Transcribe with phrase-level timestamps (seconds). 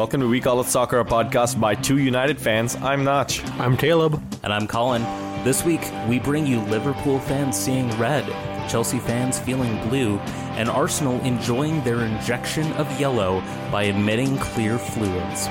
[0.00, 2.74] Welcome to We Call It Soccer, a podcast by two United fans.
[2.76, 3.44] I'm Notch.
[3.60, 4.14] I'm Caleb.
[4.42, 5.02] And I'm Colin.
[5.44, 8.24] This week, we bring you Liverpool fans seeing red,
[8.66, 10.16] Chelsea fans feeling blue,
[10.56, 15.48] and Arsenal enjoying their injection of yellow by emitting clear fluids.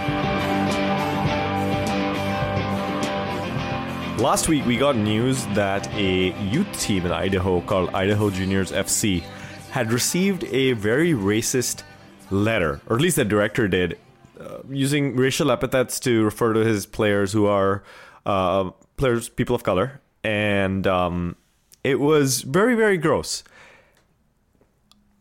[4.19, 9.21] Last week, we got news that a youth team in Idaho called Idaho Juniors FC
[9.69, 11.83] had received a very racist
[12.31, 13.99] letter, or at least the director did,
[14.39, 17.83] uh, using racial epithets to refer to his players who are
[18.25, 21.35] uh, players, people of color, and um,
[21.83, 23.43] it was very, very gross.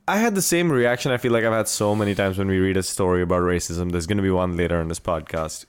[0.07, 1.12] I had the same reaction.
[1.12, 3.93] I feel like I've had so many times when we read a story about racism.
[3.93, 5.67] There's going to be one later in this podcast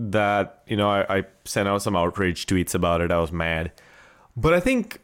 [0.00, 3.12] that you know I, I sent out some outrage tweets about it.
[3.12, 3.72] I was mad,
[4.36, 5.00] but I think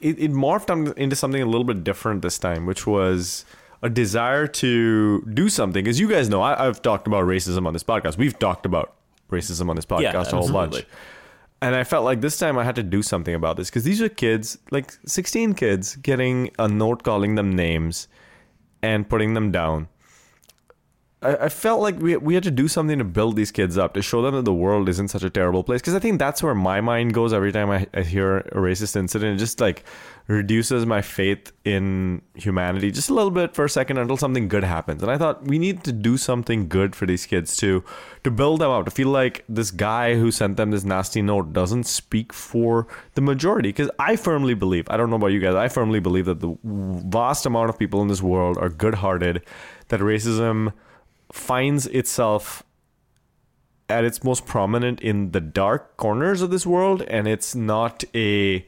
[0.00, 3.44] it, it morphed into something a little bit different this time, which was
[3.82, 5.88] a desire to do something.
[5.88, 8.18] As you guys know, I, have talked about racism on this podcast.
[8.18, 8.94] We've talked about
[9.30, 10.84] racism on this podcast yeah, a whole bunch.
[11.62, 14.00] And I felt like this time I had to do something about this because these
[14.00, 18.08] are kids, like 16 kids, getting a note calling them names
[18.82, 19.88] and putting them down.
[21.22, 23.94] I, I felt like we, we had to do something to build these kids up,
[23.94, 25.80] to show them that the world isn't such a terrible place.
[25.80, 28.96] Because I think that's where my mind goes every time I, I hear a racist
[28.96, 29.36] incident.
[29.36, 29.84] It just like
[30.26, 34.64] reduces my faith in humanity just a little bit for a second until something good
[34.64, 35.02] happens.
[35.02, 37.84] And I thought we need to do something good for these kids too,
[38.24, 41.52] to build them up, to feel like this guy who sent them this nasty note
[41.52, 43.70] doesn't speak for the majority.
[43.70, 46.56] Because I firmly believe, I don't know about you guys, I firmly believe that the
[46.62, 49.42] vast amount of people in this world are good hearted,
[49.88, 50.72] that racism
[51.32, 52.62] finds itself
[53.88, 58.64] at its most prominent in the dark corners of this world and it's not a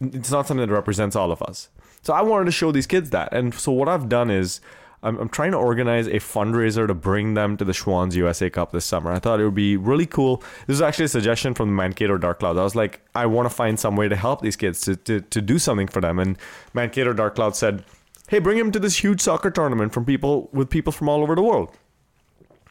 [0.00, 1.68] it's not something that represents all of us.
[2.02, 3.32] So I wanted to show these kids that.
[3.34, 4.60] And so what I've done is
[5.02, 8.72] I'm, I'm trying to organize a fundraiser to bring them to the Schwans USA Cup
[8.72, 9.12] this summer.
[9.12, 10.42] I thought it would be really cool.
[10.66, 12.56] This is actually a suggestion from the Mankato Dark Cloud.
[12.58, 15.20] I was like, I want to find some way to help these kids to, to,
[15.20, 16.18] to do something for them.
[16.18, 16.38] And
[16.74, 17.84] Mankato Dark Cloud said,
[18.28, 21.34] hey, bring them to this huge soccer tournament from people with people from all over
[21.34, 21.76] the world.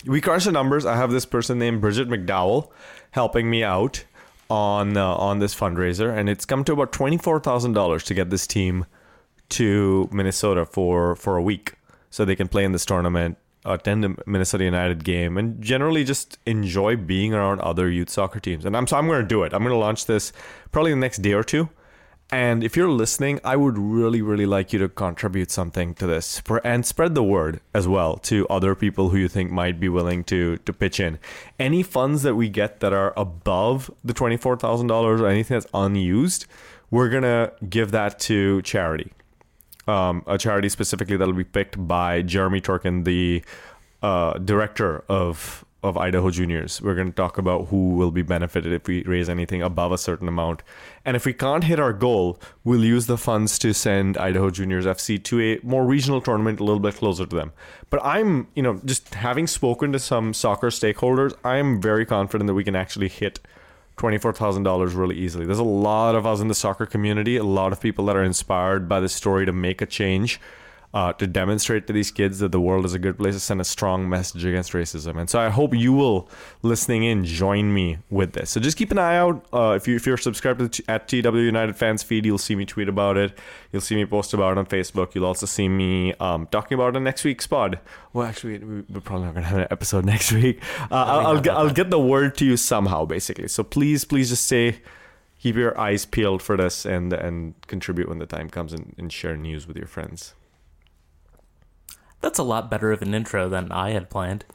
[0.05, 0.85] We crunch the numbers.
[0.85, 2.69] I have this person named Bridget McDowell
[3.11, 4.05] helping me out
[4.49, 8.13] on uh, on this fundraiser, and it's come to about twenty four thousand dollars to
[8.13, 8.85] get this team
[9.49, 11.73] to Minnesota for for a week,
[12.09, 16.39] so they can play in this tournament, attend a Minnesota United game, and generally just
[16.45, 18.63] enjoy being around other youth soccer teams.
[18.65, 19.53] And I'm so I'm going to do it.
[19.53, 20.31] I'm going to launch this
[20.71, 21.69] probably the next day or two.
[22.31, 26.41] And if you're listening, I would really, really like you to contribute something to this
[26.63, 30.23] and spread the word as well to other people who you think might be willing
[30.25, 31.17] to to pitch in.
[31.59, 35.55] Any funds that we get that are above the twenty four thousand dollars or anything
[35.55, 36.45] that's unused,
[36.91, 39.11] we're gonna give that to charity.
[39.87, 43.43] Um, a charity specifically that'll be picked by Jeremy Turkin, the
[44.03, 46.81] uh, director of of Idaho Juniors.
[46.81, 49.97] We're going to talk about who will be benefited if we raise anything above a
[49.97, 50.61] certain amount.
[51.05, 54.85] And if we can't hit our goal, we'll use the funds to send Idaho Juniors
[54.85, 57.53] FC to a more regional tournament a little bit closer to them.
[57.89, 62.55] But I'm, you know, just having spoken to some soccer stakeholders, I'm very confident that
[62.55, 63.39] we can actually hit
[63.97, 65.45] $24,000 really easily.
[65.45, 68.23] There's a lot of us in the soccer community, a lot of people that are
[68.23, 70.39] inspired by this story to make a change
[70.91, 73.61] uh, to demonstrate to these kids that the world is a good place to send
[73.61, 75.19] a strong message against racism.
[75.19, 76.27] And so I hope you will,
[76.63, 78.49] listening in, join me with this.
[78.49, 79.45] So just keep an eye out.
[79.53, 82.55] Uh, if, you, if you're subscribed to the, at TW United Fans feed, you'll see
[82.55, 83.37] me tweet about it.
[83.71, 85.13] You'll see me post about it on Facebook.
[85.13, 87.79] You'll also see me um, talking about it in next week's pod.
[88.13, 90.59] Well, actually, we're probably not going to have an episode next week.
[90.89, 93.47] Uh, I'll, I'll, get, I'll get the word to you somehow, basically.
[93.47, 94.81] So please, please just say,
[95.37, 99.13] keep your eyes peeled for this and and contribute when the time comes and, and
[99.13, 100.33] share news with your friends.
[102.21, 104.45] That's a lot better of an intro than I had planned.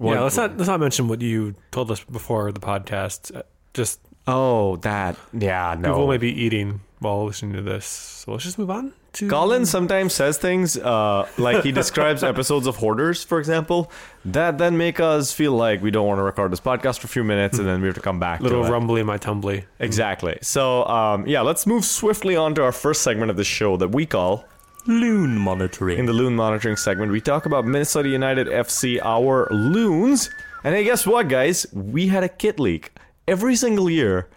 [0.00, 3.34] yeah, let's not let's not mention what you told us before the podcast.
[3.34, 3.42] Uh,
[3.72, 5.90] just oh, that yeah, no.
[5.90, 8.92] People may be eating while listening to this, so let's just move on.
[9.14, 9.28] To...
[9.28, 13.92] Colin sometimes says things uh, like he describes episodes of Hoarders, for example,
[14.24, 17.08] that then make us feel like we don't want to record this podcast for a
[17.08, 18.40] few minutes and then we have to come back.
[18.40, 19.66] Little to rumbly in my tumbly.
[19.78, 20.36] Exactly.
[20.42, 23.88] So um, yeah, let's move swiftly on to our first segment of the show that
[23.88, 24.46] we call
[24.86, 25.98] Loon monitoring.
[25.98, 30.28] In the loon monitoring segment, we talk about Minnesota United FC, our loons.
[30.62, 31.66] And hey, guess what, guys?
[31.72, 32.92] We had a kit leak.
[33.26, 34.28] Every single year,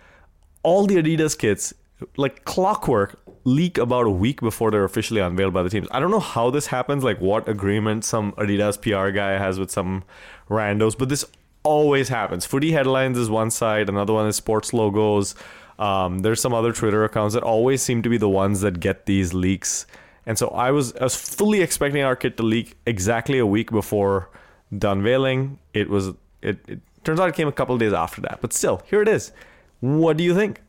[0.63, 1.73] all the Adidas kits,
[2.15, 5.89] like clockwork, leak about a week before they're officially unveiled by the teams.
[5.91, 9.69] I don't know how this happens, like what agreement some Adidas PR guy has with
[9.69, 10.05] some
[10.49, 11.25] randos, but this
[11.63, 12.45] always happens.
[12.45, 15.35] Footy headlines is one side, another one is sports logos.
[15.77, 19.07] Um, there's some other Twitter accounts that always seem to be the ones that get
[19.07, 19.85] these leaks
[20.27, 23.71] and so I was I was fully expecting our kit to leak exactly a week
[23.71, 24.29] before
[24.71, 25.57] the unveiling.
[25.73, 26.09] It was
[26.43, 29.01] it, it turns out it came a couple of days after that, but still, here
[29.01, 29.31] it is.
[29.79, 30.61] What do you think?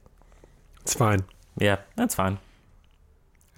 [0.83, 1.21] It's fine.
[1.59, 2.39] Yeah, that's fine.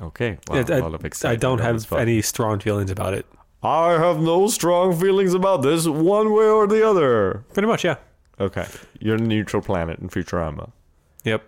[0.01, 3.27] Okay, wow, It- I, a lot of I don't have any strong feelings about it.
[3.63, 7.45] I have no strong feelings about this one way or the other.
[7.53, 7.97] Pretty much, yeah.
[8.41, 8.67] Okay,
[8.99, 10.71] you're a neutral planet in Futurama.
[11.25, 11.43] Yep.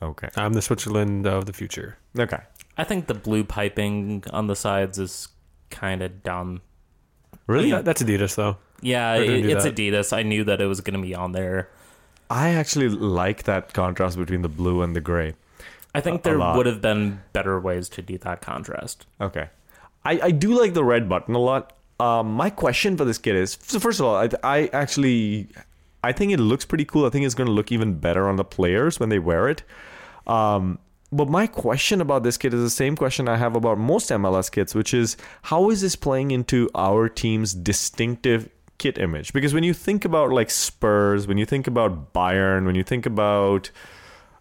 [0.00, 1.98] Okay, I'm the Switzerland of the future.
[2.18, 2.40] okay.
[2.78, 5.28] I think the blue piping on the sides is
[5.70, 6.62] kind of dumb.
[7.46, 7.70] Really?
[7.70, 8.56] That- that's Adidas, though.
[8.80, 9.74] Yeah, it, it's that.
[9.74, 10.16] Adidas.
[10.16, 11.68] I knew that it was going to be on there.
[12.30, 15.34] I actually like that contrast between the blue and the gray.
[15.94, 16.56] I think A- a there lot.
[16.56, 19.06] would have been better ways to do that contrast.
[19.20, 19.48] Okay.
[20.04, 21.72] I, I do like the red button a lot.
[21.98, 25.48] Um, my question for this kit is so first of all, I, I actually
[26.04, 27.04] I think it looks pretty cool.
[27.06, 29.64] I think it's going to look even better on the players when they wear it.
[30.28, 30.78] Um,
[31.10, 34.50] but my question about this kit is the same question I have about most MLS
[34.50, 39.32] kits, which is how is this playing into our team's distinctive kit image?
[39.32, 43.06] Because when you think about like Spurs, when you think about Bayern, when you think
[43.06, 43.70] about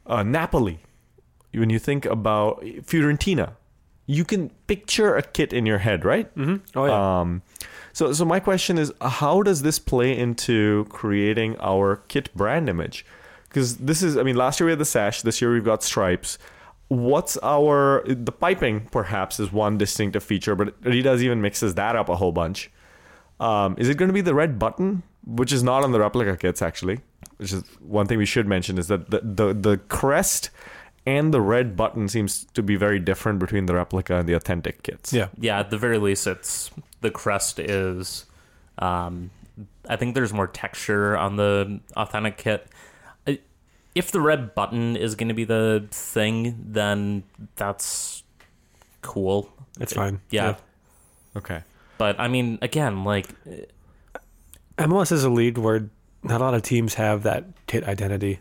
[0.05, 0.79] uh, Napoli,
[1.53, 3.53] when you think about Fiorentina,
[4.05, 6.29] you can picture a kit in your head, right?
[6.75, 7.19] Oh, yeah.
[7.21, 7.41] Um,
[7.93, 13.05] so, so my question is, how does this play into creating our kit brand image?
[13.49, 15.21] Because this is, I mean, last year we had the sash.
[15.21, 16.37] This year we've got stripes.
[16.89, 18.87] What's our the piping?
[18.91, 22.71] Perhaps is one distinctive feature, but Adidas even mixes that up a whole bunch.
[23.39, 26.37] Um, is it going to be the red button, which is not on the replica
[26.37, 26.99] kits actually?
[27.37, 30.49] Which is one thing we should mention is that the the, the crest
[31.07, 34.83] and the red button seems to be very different between the replica and the authentic
[34.83, 35.13] kits.
[35.13, 35.29] yeah.
[35.39, 36.69] Yeah, at the very least, it's
[36.99, 38.25] the crest is.
[38.77, 39.31] Um,
[39.89, 42.67] I think there's more texture on the authentic kit.
[43.97, 47.23] I- If the red button is going to be the thing, then
[47.55, 48.23] that's
[49.01, 49.49] cool.
[49.79, 50.19] It's fine.
[50.29, 50.55] Yeah.
[51.35, 51.63] Okay.
[51.97, 53.65] But I mean, again, like eh,
[54.77, 55.89] MLS is a league where
[56.23, 58.39] not a lot of teams have that kit identity.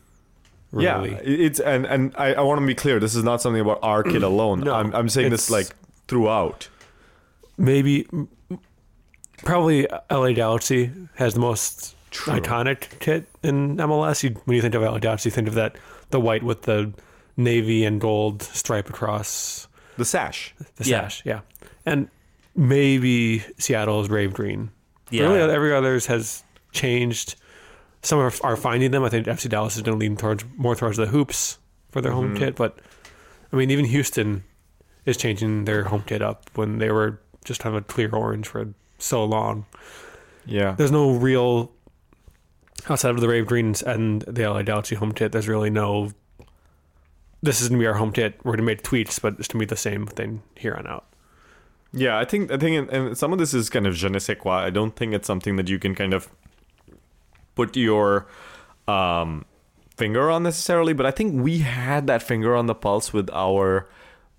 [0.76, 1.14] Yeah, Really.
[1.14, 3.00] it- it's and and I, I want to be clear.
[3.00, 4.60] This is not something about our kid alone.
[4.60, 5.68] No, I'm I'm saying this like
[6.08, 6.68] throughout.
[7.58, 8.06] Maybe,
[9.38, 12.34] probably LA Galaxy has the most True.
[12.34, 14.22] iconic kit in MLS.
[14.22, 15.76] You, when you think of LA Galaxy, you think of that
[16.10, 16.92] the white with the
[17.36, 20.54] navy and gold stripe across The sash.
[20.76, 21.02] the Yeah.
[21.02, 21.22] sash.
[21.24, 21.40] Yeah,
[21.84, 22.08] and
[22.54, 24.70] maybe Seattle's Rave Green.
[25.10, 26.42] yeah, Really, every others has
[26.72, 27.36] changed.
[28.02, 29.02] Some are, are finding them.
[29.04, 31.58] I think FC Dallas is going to lean towards more towards the hoops
[31.90, 32.44] for their home mm-hmm.
[32.44, 32.56] kit.
[32.56, 32.78] But
[33.52, 34.44] I mean, even Houston
[35.04, 38.46] is changing their home kit up when they were just kind of a clear orange
[38.48, 39.66] for so long.
[40.46, 40.72] Yeah.
[40.76, 41.72] There's no real
[42.88, 45.32] outside of the Rave Greens and the LA Galaxy home kit.
[45.32, 46.12] There's really no.
[47.42, 48.40] This is gonna be our home kit.
[48.44, 51.04] We're gonna make tweaks, but it's gonna be the same thing here on out.
[51.92, 54.38] Yeah, I think I think and some of this is kind of je ne sais
[54.38, 54.58] quoi.
[54.58, 56.28] I don't think it's something that you can kind of
[57.54, 58.26] put your
[58.86, 59.44] um,
[59.96, 63.88] finger on necessarily, but I think we had that finger on the pulse with our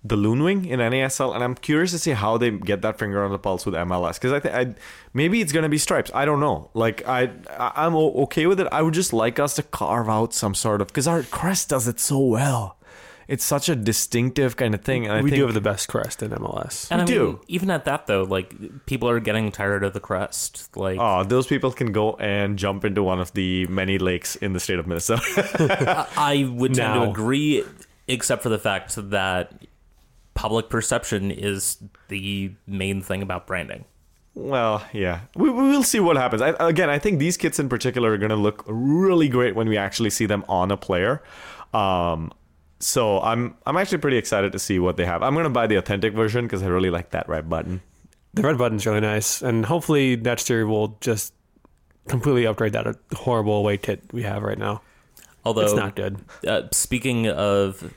[0.04, 3.24] the Loon Wing in NASL, and I'm curious to see how they get that finger
[3.24, 4.76] on the pulse with MLS because I think
[5.12, 6.10] maybe it's gonna be stripes.
[6.14, 6.70] I don't know.
[6.74, 8.68] Like I, I I'm okay with it.
[8.70, 11.88] I would just like us to carve out some sort of because our crest does
[11.88, 12.76] it so well.
[13.26, 15.86] It's such a distinctive kind of thing, and I we think do have the best
[15.88, 16.88] crest in MLS.
[16.90, 17.40] and we I mean, do.
[17.48, 18.54] even at that though, like
[18.86, 20.74] people are getting tired of the crest.
[20.76, 24.54] Like, Oh, those people can go and jump into one of the many lakes in
[24.54, 26.06] the state of Minnesota.
[26.16, 27.04] I would tend Now.
[27.04, 27.64] to agree,
[28.06, 29.52] except for the fact that
[30.38, 33.84] public perception is the main thing about branding.
[34.36, 36.40] well, yeah, we, we will see what happens.
[36.40, 39.68] I, again, I think these kits in particular are going to look really great when
[39.68, 41.24] we actually see them on a player.
[41.74, 42.30] Um,
[42.78, 45.24] so I'm I'm actually pretty excited to see what they have.
[45.24, 47.80] I'm going to buy the authentic version because I really like that red button.
[48.34, 51.34] The red button's really nice, and hopefully next year we'll just
[52.06, 54.82] completely upgrade that horrible away kit we have right now.
[55.44, 56.18] Although It's not good.
[56.46, 57.92] uh, speaking of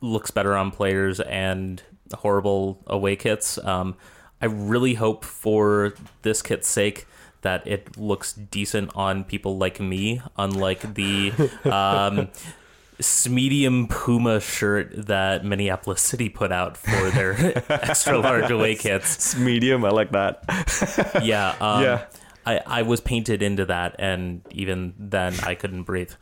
[0.00, 1.82] looks better on players and
[2.14, 3.96] horrible away kits, um,
[4.40, 7.06] I really hope for this kit's sake
[7.42, 11.32] that it looks decent on people like me, unlike the
[11.64, 12.28] um,
[13.30, 19.14] medium Puma shirt that Minneapolis City put out for their extra large away kits.
[19.16, 19.84] It's medium.
[19.84, 20.42] I like that.
[21.22, 22.04] Yeah, um, Yeah.
[22.46, 26.12] I, I was painted into that, and even then, I couldn't breathe.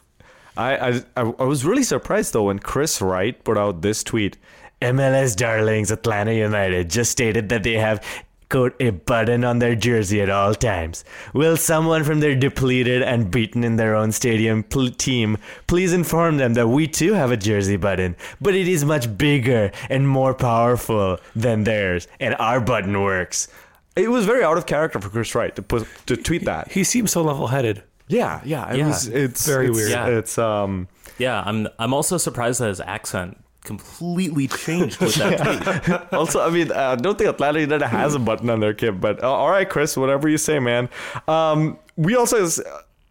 [0.56, 4.36] I, I I was really surprised though when Chris Wright put out this tweet.
[4.82, 8.04] MLS darlings Atlanta United just stated that they have
[8.48, 11.04] quote a button on their jersey at all times.
[11.34, 16.36] Will someone from their depleted and beaten in their own stadium pl- team please inform
[16.36, 20.34] them that we too have a jersey button, but it is much bigger and more
[20.34, 23.48] powerful than theirs, and our button works.
[23.96, 26.72] It was very out of character for Chris Wright to put to tweet that.
[26.72, 27.82] He seems so level-headed.
[28.08, 28.70] Yeah, yeah.
[28.72, 28.86] It Yeah.
[28.88, 29.06] was.
[29.08, 29.90] It's Very it's- weird.
[29.90, 30.06] Yeah.
[30.18, 30.88] It's um.
[31.18, 36.12] Yeah, I'm I'm also surprised that his accent completely changed with that tweet.
[36.12, 39.22] also, I mean, I don't think Atlanta United has a button on their kit, but
[39.24, 40.88] uh, all right, Chris, whatever you say, man.
[41.26, 42.60] Um, we also s-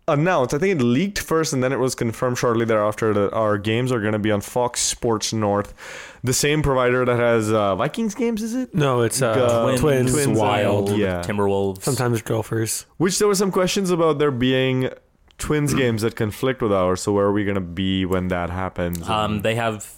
[0.07, 3.57] announced, I think it leaked first and then it was confirmed shortly thereafter that our
[3.57, 5.73] games are going to be on Fox Sports North,
[6.23, 8.73] the same provider that has uh, Vikings games, is it?
[8.75, 10.89] No, it's uh, Uh, twins, Twins, wild.
[10.89, 11.21] Wild, yeah.
[11.23, 11.81] Timberwolves.
[11.81, 12.85] Sometimes Gophers.
[12.97, 14.89] Which there were some questions about there being
[15.37, 17.01] Twins games that conflict with ours.
[17.01, 19.07] So where are we going to be when that happens?
[19.09, 19.91] Um, they have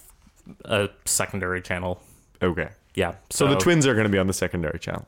[0.64, 2.00] a secondary channel.
[2.42, 2.70] okay.
[2.94, 3.14] Yeah.
[3.30, 5.06] So, the Twins are going to be on the secondary channel.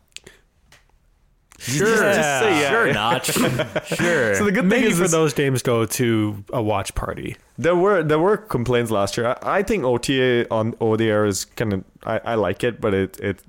[1.71, 1.87] Sure.
[1.87, 2.71] Just say yeah.
[2.71, 3.27] Sure, not.
[3.27, 4.35] sure.
[4.35, 7.37] So the good thing Maybe is for this- those games go to a watch party.
[7.59, 9.27] There were there were complaints last year.
[9.43, 12.95] I, I think OTA on over the is kind of I, I like it, but
[12.95, 13.43] it it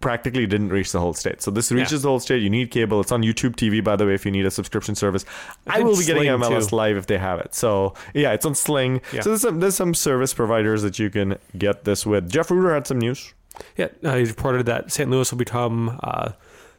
[0.00, 1.42] practically didn't reach the whole state.
[1.42, 1.98] So this reaches Yeah.
[1.98, 2.40] the whole state.
[2.40, 3.00] You need cable.
[3.00, 5.24] It's on YouTube TV, by the way, if you need a subscription service.
[5.66, 6.76] I, think will be getting Sling, MLS too.
[6.76, 7.54] Live if they have it.
[7.54, 9.02] So yeah, it's on Sling.
[9.12, 9.20] Yeah.
[9.20, 12.30] So there's some there's some service providers that you can get this with.
[12.30, 13.34] Jeff Rueter had some news.
[13.76, 15.10] Yeah, uh, he reported that St.
[15.10, 16.30] Louis will become uh,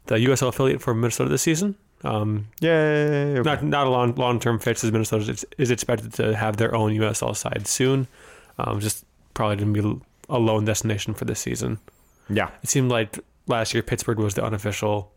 [0.10, 1.76] the USL affiliate for Minnesota this season.
[2.04, 3.38] Um, Yay!
[3.38, 3.42] Okay.
[3.42, 6.74] not not a long long term fix as Minnesota is, is expected to have their
[6.74, 8.08] own USL side soon.
[8.58, 11.80] Um, just probably going to be a lone destination for this season.
[12.30, 12.50] yeah.
[12.64, 15.12] It seemed like last year Pittsburgh was the unofficial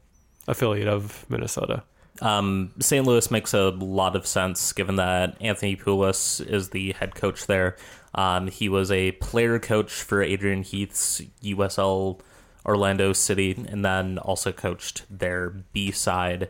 [0.46, 1.82] affiliate of Minnesota.
[2.20, 3.06] Um, St.
[3.06, 7.76] Louis makes a lot of sense given that Anthony Pulis is the head coach there.
[8.14, 12.20] Um, he was a player coach for Adrian Heath's USL
[12.66, 16.49] Orlando City and then also coached their B side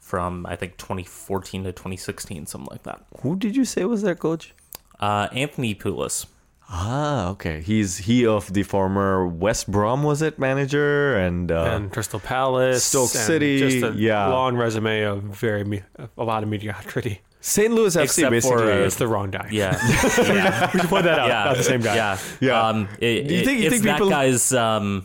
[0.00, 3.02] from, I think, 2014 to 2016, something like that.
[3.22, 4.52] Who did you say was their coach?
[5.00, 6.26] Uh, Anthony Pulis.
[6.68, 7.60] Ah, okay.
[7.60, 12.84] He's he of the former West Brom was it manager and uh, and Crystal Palace,
[12.84, 14.26] Stoke City, just a yeah.
[14.28, 15.82] long resume of very me-
[16.16, 17.20] a lot of mediocrity.
[17.42, 17.70] St.
[17.70, 18.72] Louis FC Except for, basically.
[18.72, 19.48] uh, It's the wrong guy.
[19.52, 19.76] Yeah.
[20.18, 20.70] yeah.
[20.72, 21.28] we should point that out.
[21.28, 21.96] yeah, Not the same guy.
[21.96, 22.68] Yeah, Yeah.
[22.68, 24.50] Um, it, Do you think- you it's think that people- guy's?
[24.54, 25.04] Um,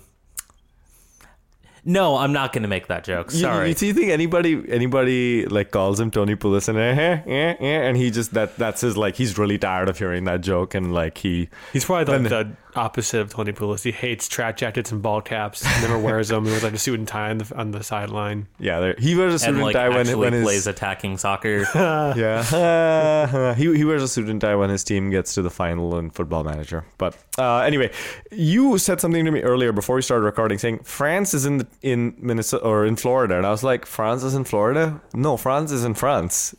[1.89, 3.31] no, I'm not going to make that joke.
[3.31, 3.69] Sorry.
[3.69, 7.55] You, do you think anybody anybody like calls him Tony Pulis and eh, eh, eh,
[7.60, 10.75] eh, and he just that that's his like he's really tired of hearing that joke
[10.75, 13.83] and like he He's probably like Then- the opposite of Tony Pulis.
[13.83, 15.63] He hates track jackets and ball caps.
[15.81, 16.45] Never wears them.
[16.45, 18.47] He wears like a suit and tie on the, on the sideline.
[18.59, 21.65] yeah he wears a suit and and, like tie when actually when plays attacking soccer.
[21.75, 25.97] yeah he he wears a suit and tie when his team gets to the final
[25.97, 26.85] in Football Manager.
[26.97, 27.91] But uh, anyway,
[28.31, 31.67] you said something to me earlier before we started recording, saying France is in the,
[31.81, 35.01] in Minnesota or in Florida, and I was like, France is in Florida?
[35.13, 36.55] No, France is in France.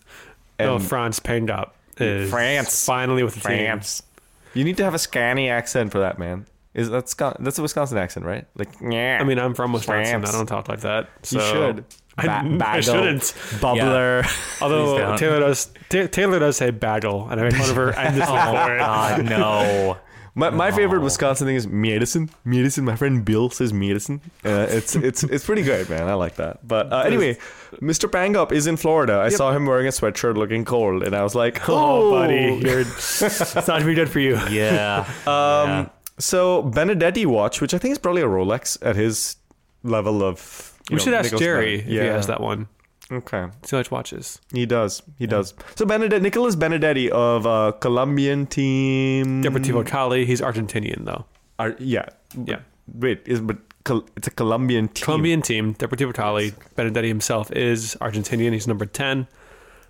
[0.59, 1.76] no, France pained up.
[1.97, 2.87] Is France.
[2.87, 4.02] finally with the France.
[4.54, 6.47] You need to have a Scani accent for that, man.
[6.73, 8.47] Is that that's a Wisconsin accent, right?
[8.54, 9.19] Like, yeah.
[9.21, 10.25] I mean, I'm from Wisconsin.
[10.25, 11.09] I don't talk like that.
[11.28, 11.85] you should.
[12.16, 13.23] I, Ba- I shouldn't.
[13.61, 14.23] Bubbler.
[14.59, 15.16] Please Although.
[15.16, 18.52] Taylor does, Ta- Taylor does say bagel, and I make fun of her endlessly oh,
[18.66, 18.78] for it.
[18.78, 19.97] God, no.
[20.35, 22.31] My, my favorite Wisconsin thing is medicine.
[22.45, 22.85] Medicine.
[22.85, 24.21] My friend Bill says medicine.
[24.45, 26.09] Uh, it's it's it's pretty good, man.
[26.09, 26.67] I like that.
[26.67, 27.35] But uh, anyway,
[27.81, 28.09] Mr.
[28.09, 29.15] Pangop is in Florida.
[29.19, 32.61] I saw him wearing a sweatshirt, looking cold, and I was like, Oh, "Oh, buddy,
[32.65, 34.39] you're, it's not to be good for you.
[34.51, 35.05] Yeah.
[35.27, 35.89] Um, Yeah.
[36.19, 39.37] So Benedetti watch, which I think is probably a Rolex at his
[39.83, 40.77] level of.
[40.91, 42.69] you We know, should ask Nicholas Jerry Ben- if he has that one.
[43.11, 43.47] Okay.
[43.62, 44.40] Too much watches.
[44.52, 45.02] He does.
[45.19, 45.55] He does.
[45.75, 49.43] So Benedetti, Nicholas Benedetti of uh, Colombian team.
[49.43, 50.25] Deportivo Cali.
[50.25, 51.25] He's Argentinian though.
[51.59, 52.07] Are, yeah.
[52.45, 52.61] Yeah.
[52.93, 55.05] Wait, is but Col- it's a Colombian team.
[55.05, 56.52] Colombian team, Deportivo Cali.
[56.76, 58.52] Benedetti himself is Argentinian.
[58.52, 59.26] He's number 10.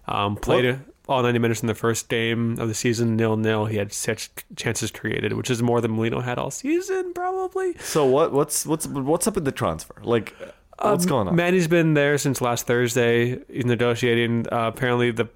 [0.09, 3.67] Um, played all 90 minutes in the first game of the season, nil nil.
[3.67, 7.77] He had six chances created, which is more than Molino had all season, probably.
[7.79, 8.33] So what?
[8.33, 9.97] What's what's what's up with the transfer?
[10.03, 10.35] Like,
[10.81, 11.37] what's Um, going on?
[11.37, 13.39] Manny's been there since last Thursday.
[13.53, 14.47] He's negotiating.
[14.51, 15.29] Uh, apparently, the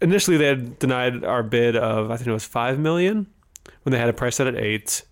[0.00, 3.26] initially they had denied our bid of I think it was five million
[3.84, 5.02] when they had a price set at eight.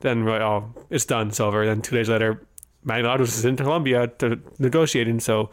[0.00, 1.66] Then we're like, oh, it's done, it's over.
[1.66, 2.40] Then two days later,
[2.84, 5.18] Manny Lagos is in Colombia to negotiating.
[5.18, 5.50] So,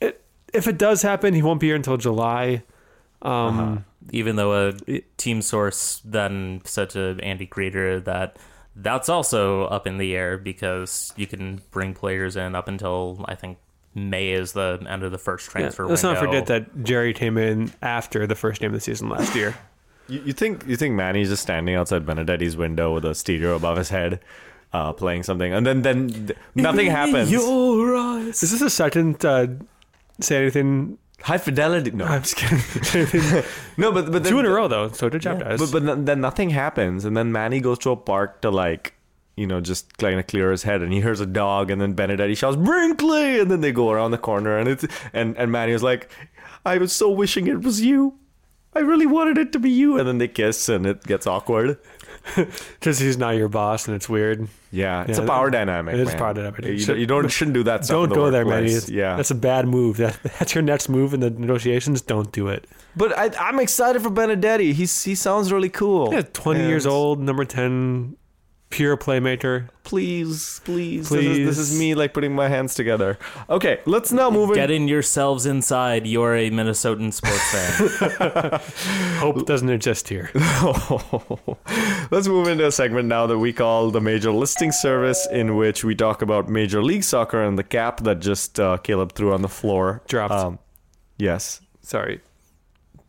[0.00, 2.64] it, if it does happen, he won't be here until July.
[3.22, 4.72] Um, Even though a
[5.16, 8.36] team source then said to Andy Greder that
[8.76, 13.34] that's also up in the air because you can bring players in up until I
[13.34, 13.58] think
[13.94, 16.20] May is the end of the first yeah, transfer let's window.
[16.20, 19.54] not forget that Jerry came in after the first game of the season last year.
[20.08, 23.76] You, you think you think Manny's just standing outside Benedetti's window with a stereo above
[23.76, 24.20] his head,
[24.72, 27.30] uh, playing something, and then then th- nothing happens.
[27.30, 29.48] Is this a second uh,
[30.20, 30.98] say anything?
[31.22, 31.90] High fidelity.
[31.92, 33.44] No, I'm just kidding.
[33.76, 35.58] no, but but then, Two in a row though, so good job, guys.
[35.58, 38.94] But but then- nothing happens, and then Manny goes to a park to like
[39.36, 41.94] you know, just kind of clear his head, and he hears a dog, and then
[41.94, 45.72] Benedetti shouts Brinkley, and then they go around the corner, and it's and and Manny
[45.72, 46.10] was like,
[46.66, 48.18] I was so wishing it was you.
[48.74, 51.78] I really wanted it to be you, and then they kiss, and it gets awkward.
[52.36, 54.48] Because he's not your boss, and it's weird.
[54.70, 55.94] Yeah, it's Yeah, a power dynamic.
[55.94, 56.18] it is man.
[56.18, 56.64] power dynamic.
[56.64, 57.82] You, you don't shouldn't do that.
[57.86, 58.68] Don't the go there, man.
[58.88, 59.96] Yeah, That's a bad move.
[60.02, 62.00] That, that's your next move in the negotiations.
[62.00, 62.66] Don't do it.
[62.96, 64.72] but I, I'm excited for Benedetti.
[64.72, 66.12] He's he sounds really cool.
[66.12, 68.16] Yeah, 20 years old, number 10,
[68.72, 69.68] pure playmaker.
[69.84, 73.18] Please, please, This, is, this is me like putting my hands together.
[73.48, 74.54] Okay, let's now move in.
[74.56, 76.06] Getting yourselves inside.
[76.06, 78.60] You're a Minnesotan sports fan.
[79.20, 80.30] Hope doesn't exist here.
[82.10, 85.84] Let's move into a segment now that we call the Major Listing Service, in which
[85.84, 89.42] we talk about Major League Soccer and the cap that just uh, Caleb threw on
[89.42, 90.02] the floor.
[90.08, 90.58] Dropped.
[91.18, 92.20] yes, Sorry.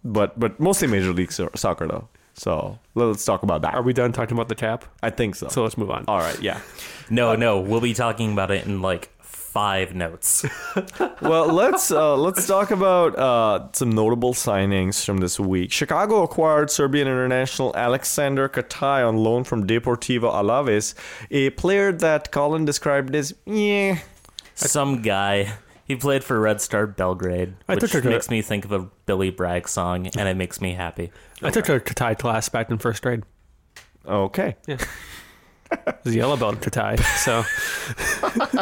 [0.03, 2.07] but but mostly Major League so- Soccer though.
[2.33, 3.75] So let's talk about that.
[3.75, 4.85] Are we done talking about the cap?
[5.01, 5.47] I think so.
[5.49, 6.05] So let's move on.
[6.07, 6.61] All right, yeah.
[7.09, 9.11] No, no, we'll be talking about it in like
[9.53, 10.45] five notes.
[11.21, 15.71] well, let's uh, let's talk about uh, some notable signings from this week.
[15.71, 20.95] Chicago acquired Serbian international Alexander Katai on loan from Deportivo Alaves,
[21.29, 23.99] a player that Colin described as yeah.
[24.55, 25.53] Some guy.
[25.85, 28.79] He played for Red Star Belgrade, I which took a- makes me think of a
[29.05, 31.11] Billy Bragg song, and it makes me happy.
[31.41, 33.23] I took a Katai class back in first grade.
[34.07, 34.55] Okay.
[34.67, 34.85] It
[36.03, 36.99] was a yellow belt Katai.
[37.23, 37.43] So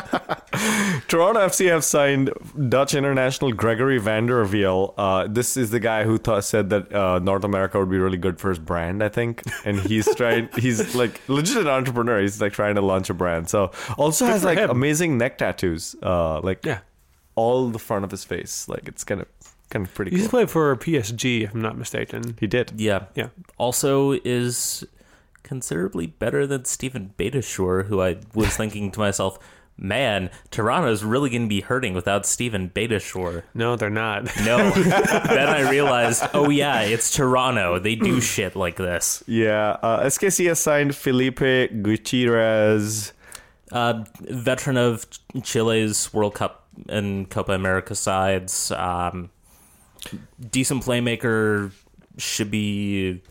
[1.08, 2.32] Toronto FC have signed
[2.70, 4.94] Dutch international Gregory van der Wiel.
[4.98, 8.18] Uh, this is the guy who thought, said that uh, North America would be really
[8.18, 9.44] good for his brand, I think.
[9.66, 12.22] And he's trying, he's like legit an entrepreneur.
[12.22, 13.50] He's like trying to launch a brand.
[13.50, 14.70] So also has for like him.
[14.70, 16.80] amazing neck tattoos, uh, like yeah,
[17.42, 18.68] all the front of his face.
[18.68, 19.28] Like it's kind of
[19.70, 20.20] kind of pretty he cool.
[20.20, 22.36] used to play for PSG, if I'm not mistaken.
[22.40, 22.74] He did.
[22.76, 23.06] Yeah.
[23.16, 23.30] Yeah.
[23.58, 24.84] Also is
[25.44, 29.40] considerably better than Stephen Beitashour, who I was thinking to myself,
[29.78, 33.44] man, Toronto's really going to be hurting without Stephen Beitashour.
[33.54, 34.30] No, they're not.
[34.46, 34.70] No.
[34.72, 37.80] then I realized, oh yeah, it's Toronto.
[37.80, 39.24] They do shit like this.
[39.28, 39.78] Yeah.
[39.82, 43.14] Uh, SKC has signed Felipe Gutierrez.
[43.72, 45.06] Uh, veteran of
[45.44, 48.72] Chile's World Cup and Copa America sides.
[48.72, 49.30] Um,
[50.50, 51.72] decent playmaker.
[52.18, 53.22] Should be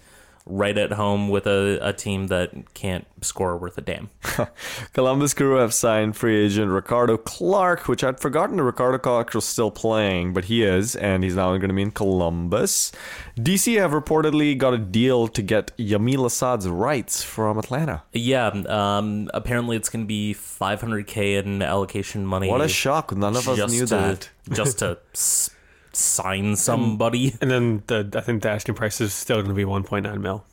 [0.47, 4.11] right at home with a, a team that can't score worth a damn.
[4.93, 9.45] Columbus Crew have signed free agent Ricardo Clark, which I'd forgotten that Ricardo Clark was
[9.45, 12.93] still playing, but he is, and he's now going to be in Columbus.
[13.39, 18.03] DC have reportedly got a deal to get Yamil Asad's rights from Atlanta.
[18.13, 22.49] Yeah, um, apparently it's going to be 500k in allocation money.
[22.49, 23.15] What a shock!
[23.15, 24.31] None of us knew to, that.
[24.51, 24.99] just to
[25.93, 27.35] sign somebody.
[27.41, 30.45] And then the I think the asking price is still going to be 1.9 mil.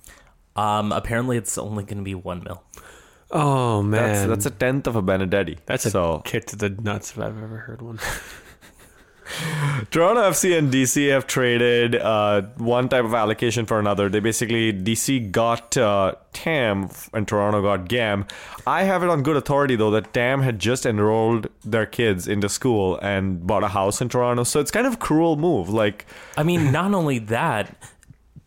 [0.56, 2.64] Um, apparently it's only going to be one mil.
[3.30, 5.58] Oh man, That's that's a tenth of a Benedetti.
[5.66, 6.22] That's a so.
[6.26, 8.00] kick to the nuts if I've ever heard one.
[9.92, 14.10] Toronto FC and DC have traded uh, one type of allocation for another.
[14.10, 18.26] They basically DC got uh, Tam and Toronto got Gam.
[18.66, 22.50] I have it on good authority though that Tam had just enrolled their kids into
[22.50, 24.44] school and bought a house in Toronto.
[24.44, 25.70] So it's kind of cruel move.
[25.70, 26.06] Like
[26.38, 27.76] I mean, not only that,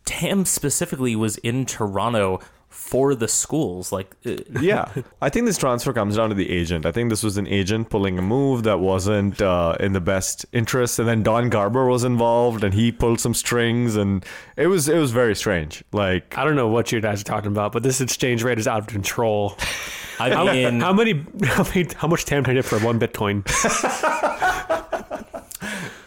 [0.05, 2.39] Tam specifically was in Toronto
[2.71, 3.91] for the schools.
[3.91, 4.85] Like, uh, yeah,
[5.21, 6.85] I think this transfer comes down to the agent.
[6.85, 10.45] I think this was an agent pulling a move that wasn't uh, in the best
[10.53, 14.25] interest, and then Don Garber was involved, and he pulled some strings, and
[14.57, 15.83] it was it was very strange.
[15.91, 18.67] Like I don't know what you guys are talking about, but this exchange rate is
[18.67, 19.57] out of control.
[20.19, 21.25] I mean, How many?
[21.43, 21.87] How many?
[21.95, 23.43] How much TAM can I get for one Bitcoin?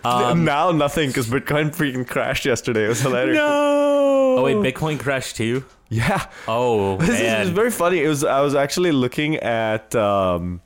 [0.04, 2.84] Now nothing because Bitcoin freaking crashed yesterday.
[2.84, 3.36] It was hilarious.
[3.36, 4.36] no.
[4.38, 5.64] oh wait, Bitcoin crashed too.
[5.88, 8.02] Yeah, Oh this is, man, it's very funny.
[8.02, 10.60] It was I was actually looking at um,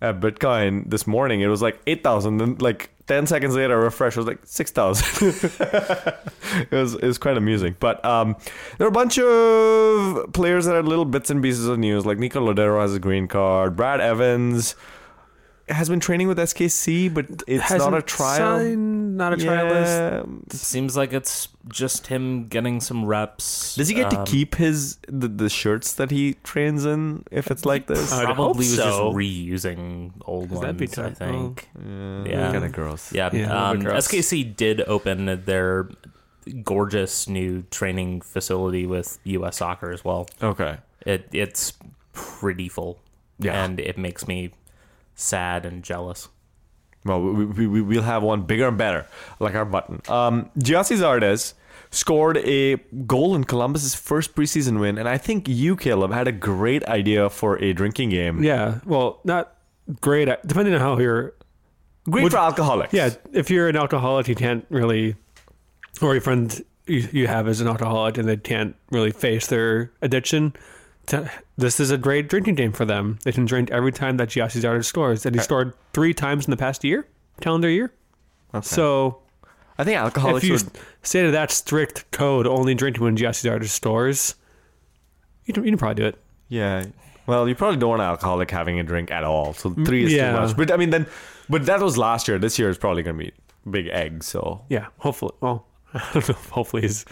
[0.00, 1.40] at Bitcoin this morning.
[1.40, 2.38] It was like eight thousand.
[2.38, 4.16] Then like ten seconds later, I refresh.
[4.16, 5.28] It was like six thousand.
[6.70, 7.76] it was it was quite amusing.
[7.78, 8.36] But um,
[8.78, 12.04] there are a bunch of players that had little bits and pieces of news.
[12.04, 13.76] Like Nico Lodeiro has a green card.
[13.76, 14.74] Brad Evans
[15.74, 18.58] has been training with SKC, but it's not a trial.
[18.58, 20.26] signed, not a trialist.
[20.26, 20.56] Yeah.
[20.56, 23.74] seems like it's just him getting some reps.
[23.76, 27.50] Does he get Um, to keep his the, the shirts that he trains in if
[27.50, 28.12] it's like this?
[28.12, 30.60] I'd Probably hope was just reusing old ones.
[30.62, 31.18] that'd be I tough.
[31.18, 31.68] think.
[31.78, 32.52] yeah, Yeah.
[32.52, 33.12] kind of gross.
[33.12, 34.08] Yeah, Yeah, um, gross.
[34.08, 35.88] SKC did open their
[36.64, 39.58] gorgeous new training facility with U.S.
[39.58, 40.28] Soccer as well.
[40.42, 40.78] Okay.
[41.06, 41.72] It it's
[42.12, 42.98] pretty full,
[43.38, 43.64] Yeah.
[43.64, 44.52] and it makes me
[45.14, 46.28] sad and jealous.
[47.04, 49.06] Well, we, we, we, we'll have one bigger and better,
[49.40, 50.00] like our button.
[50.08, 51.54] Um, Gyasi Zardes,
[51.90, 56.32] scored a goal in Columbus's first preseason win, and I think you, Caleb, had a
[56.32, 58.42] great idea for a drinking game.
[58.42, 59.56] Yeah, well, not
[60.00, 60.28] great.
[60.46, 61.34] Depending on how you're.
[62.10, 62.92] Great Would- for alcoholics.
[62.92, 65.14] Yeah, if you're an alcoholic, you can't really,
[66.00, 69.92] or your friend you, you have is an alcoholic and they can't really face their
[70.02, 70.52] addiction.
[71.56, 73.18] This is a great drinking game for them.
[73.24, 76.46] They can drink every time that Gyasi Zardes scores, and he uh, scored three times
[76.46, 77.06] in the past year,
[77.40, 77.92] calendar year.
[78.54, 78.64] Okay.
[78.64, 79.22] So
[79.78, 80.78] I think alcoholics if you would.
[81.02, 84.36] say to that strict code, only drinking when Gyasi Zardes scores,
[85.44, 86.18] you can, you can probably do it.
[86.48, 86.86] Yeah.
[87.26, 89.54] Well, you probably don't want an alcoholic having a drink at all.
[89.54, 90.32] So mm, three is yeah.
[90.32, 90.56] too much.
[90.56, 91.06] But I mean, then,
[91.48, 92.38] but that was last year.
[92.38, 93.32] This year is probably going to be
[93.70, 94.24] big egg.
[94.24, 95.34] So Yeah, hopefully.
[95.40, 96.34] Well, I don't know.
[96.50, 97.04] Hopefully, he's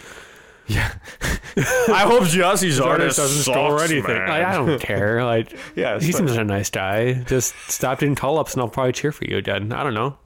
[0.67, 0.93] yeah.
[1.57, 4.15] I hope Gyasi Zardes doesn't score anything.
[4.15, 5.23] Like, I don't care.
[5.23, 7.13] Like, Yeah, he it's seems like a nice guy.
[7.23, 9.71] Just stop doing call ups, and I'll probably cheer for you again.
[9.73, 10.17] I don't know.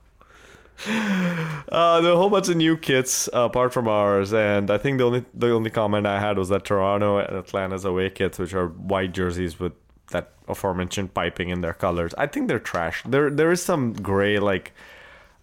[0.87, 4.77] Uh, there are a whole bunch of new kits uh, apart from ours, and I
[4.77, 8.37] think the only the only comment I had was that Toronto and Atlanta's away kits,
[8.37, 9.71] which are white jerseys with
[10.11, 13.01] that aforementioned piping in their colors, I think they're trash.
[13.07, 14.73] There there is some gray like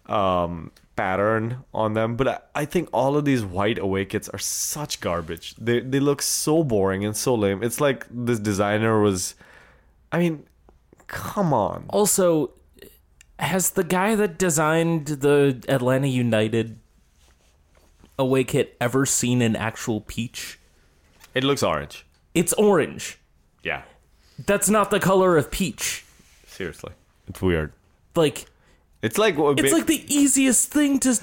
[0.05, 4.37] um, pattern on them, but I, I think all of these white away kits are
[4.39, 5.55] such garbage.
[5.55, 7.63] They they look so boring and so lame.
[7.63, 9.35] It's like this designer was,
[10.11, 10.45] I mean,
[11.07, 11.85] come on.
[11.89, 12.51] Also,
[13.39, 16.79] has the guy that designed the Atlanta United
[18.19, 20.59] away kit ever seen an actual peach?
[21.33, 22.05] It looks orange.
[22.35, 23.17] It's orange.
[23.63, 23.83] Yeah,
[24.45, 26.03] That's not the color of peach.
[26.47, 26.91] seriously,
[27.27, 27.71] it's weird.
[28.15, 28.45] Like
[29.03, 31.19] It's like it's like the easiest thing to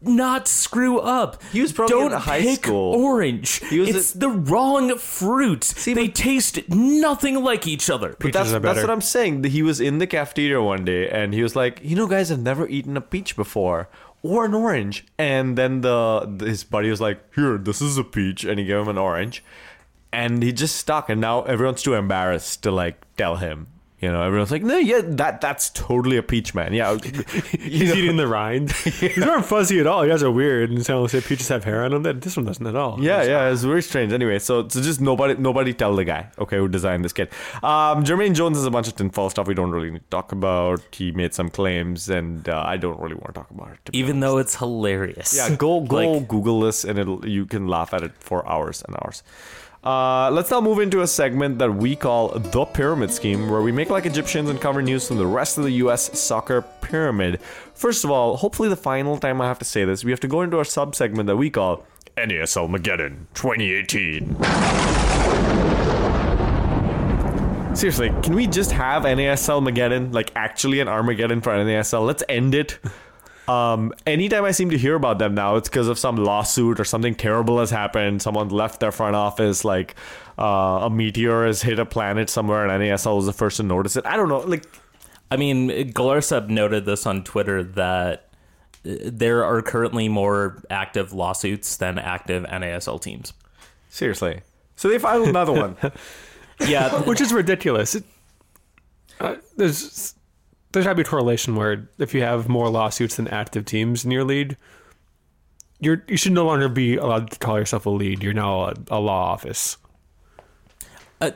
[0.00, 1.40] not screw up.
[1.52, 2.94] He was probably Don't in high pick school.
[2.94, 3.64] orange.
[3.68, 5.62] He was it's a- the wrong fruit.
[5.64, 8.10] See, they taste nothing like each other.
[8.10, 9.44] But Peaches that's, are that's what I'm saying.
[9.44, 12.40] He was in the cafeteria one day and he was like, you know, guys, I've
[12.40, 13.88] never eaten a peach before
[14.22, 15.06] or an orange.
[15.18, 18.64] And then the, the his buddy was like, here, this is a peach, and he
[18.64, 19.44] gave him an orange,
[20.12, 21.08] and he just stuck.
[21.08, 23.68] And now everyone's too embarrassed to like tell him.
[24.02, 26.74] You know, everyone's like, no, yeah, that that's totally a peach, man.
[26.74, 26.98] Yeah,
[27.52, 28.68] He's eating the rind.
[29.00, 30.04] These aren't fuzzy at all.
[30.04, 30.70] You guys are weird.
[30.70, 32.02] And so say peaches have hair on them.
[32.02, 32.98] That this one doesn't at all.
[33.00, 34.12] Yeah, yeah, it's very strange.
[34.12, 37.32] Anyway, so so just nobody nobody tell the guy, okay, who designed this kit.
[37.62, 40.32] Um, Jermaine Jones has a bunch of tinfoil stuff we don't really need to talk
[40.32, 40.82] about.
[40.90, 43.90] He made some claims, and uh, I don't really want to talk about it.
[43.92, 45.32] Even though it's hilarious.
[45.36, 48.82] yeah, go go Like- Google this, and it'll you can laugh at it for hours
[48.82, 49.22] and hours.
[49.84, 53.72] Uh, let's now move into a segment that we call the Pyramid Scheme, where we
[53.72, 56.16] make like Egyptians and cover news from the rest of the U.S.
[56.18, 57.40] soccer pyramid.
[57.74, 60.28] First of all, hopefully the final time I have to say this, we have to
[60.28, 61.84] go into our sub segment that we call
[62.16, 64.36] NASL Mageddon 2018.
[67.74, 70.12] Seriously, can we just have NASL Mageddon?
[70.12, 72.06] Like actually an Armageddon for NASL?
[72.06, 72.78] Let's end it.
[73.52, 76.84] Um, anytime I seem to hear about them now, it's because of some lawsuit or
[76.84, 78.22] something terrible has happened.
[78.22, 79.94] Someone left their front office, like
[80.38, 83.96] uh, a meteor has hit a planet somewhere, and NASL was the first to notice
[83.96, 84.06] it.
[84.06, 84.38] I don't know.
[84.40, 84.64] Like,
[85.30, 88.28] I mean, Galarsep noted this on Twitter that
[88.86, 93.32] uh, there are currently more active lawsuits than active NASL teams.
[93.90, 94.40] seriously.
[94.76, 95.76] So they filed another one.
[96.60, 97.96] Yeah, which is ridiculous.
[97.96, 98.04] It,
[99.18, 100.14] uh, there's
[100.72, 104.10] there's gotta be a correlation where if you have more lawsuits than active teams in
[104.10, 104.56] your league,
[105.80, 108.22] you're you should no longer be allowed to call yourself a lead.
[108.22, 109.76] You're now a, a law office.
[111.20, 111.30] Uh,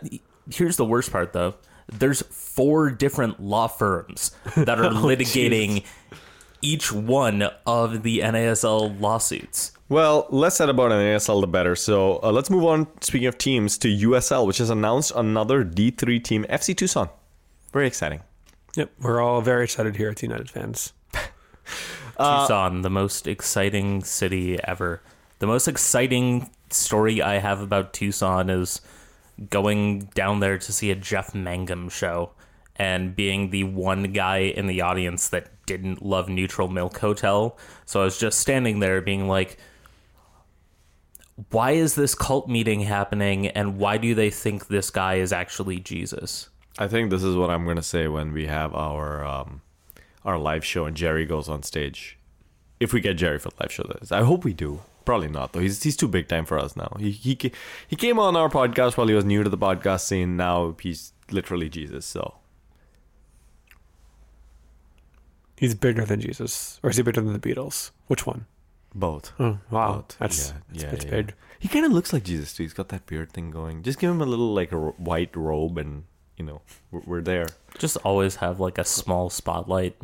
[0.51, 1.55] here's the worst part, though.
[1.87, 5.85] There's four different law firms that are litigating
[6.61, 9.73] each one of the NASL lawsuits.
[9.89, 11.77] Well, less said about NASL, the better.
[11.77, 12.89] So uh, let's move on.
[13.01, 17.09] Speaking of teams, to USL, which has announced another D3 team, FC Tucson.
[17.73, 18.23] Very exciting.
[18.77, 20.93] Yep, we're all very excited here at the United fans.
[22.19, 25.01] Tucson, the most exciting city ever.
[25.39, 28.83] The most exciting story I have about Tucson is
[29.49, 32.33] going down there to see a Jeff Mangum show
[32.77, 37.57] and being the one guy in the audience that didn't love Neutral Milk Hotel.
[37.87, 39.57] So I was just standing there being like,
[41.51, 45.81] why is this cult meeting happening and why do they think this guy is actually
[45.81, 46.51] Jesus?
[46.79, 49.63] I think this is what I'm going to say when we have our um,
[50.25, 52.19] our live show and Jerry goes on stage.
[52.79, 54.13] If we get Jerry for the live show, that is.
[54.13, 54.81] I hope we do.
[55.05, 55.61] Probably not though.
[55.61, 56.97] He's he's too big time for us now.
[56.99, 57.39] He he
[57.89, 60.37] he came on our podcast while he was new to the podcast scene.
[60.37, 62.05] Now he's literally Jesus.
[62.05, 62.35] So
[65.57, 67.91] He's bigger than Jesus, or is he bigger than the Beatles?
[68.09, 68.47] Which one?
[68.95, 69.33] both.
[69.39, 70.17] Oh wow, Both.
[70.19, 71.11] that's Yeah, that's, yeah, that's yeah.
[71.11, 71.35] big.
[71.59, 72.63] He kind of looks like Jesus too.
[72.63, 73.83] He's got that beard thing going.
[73.83, 76.05] Just give him a little like a white robe, and
[76.37, 77.47] you know we're, we're there.
[77.79, 79.97] Just always have like a small spotlight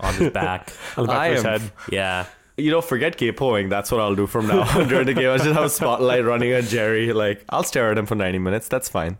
[0.00, 0.72] on his back.
[0.96, 1.72] On the back I of his am- head.
[1.90, 2.26] yeah.
[2.56, 3.70] you know, forget capoing.
[3.70, 5.28] That's what I'll do from now on during the game.
[5.30, 7.12] I'll just have a spotlight running at Jerry.
[7.12, 8.68] Like, I'll stare at him for 90 minutes.
[8.68, 9.16] That's fine.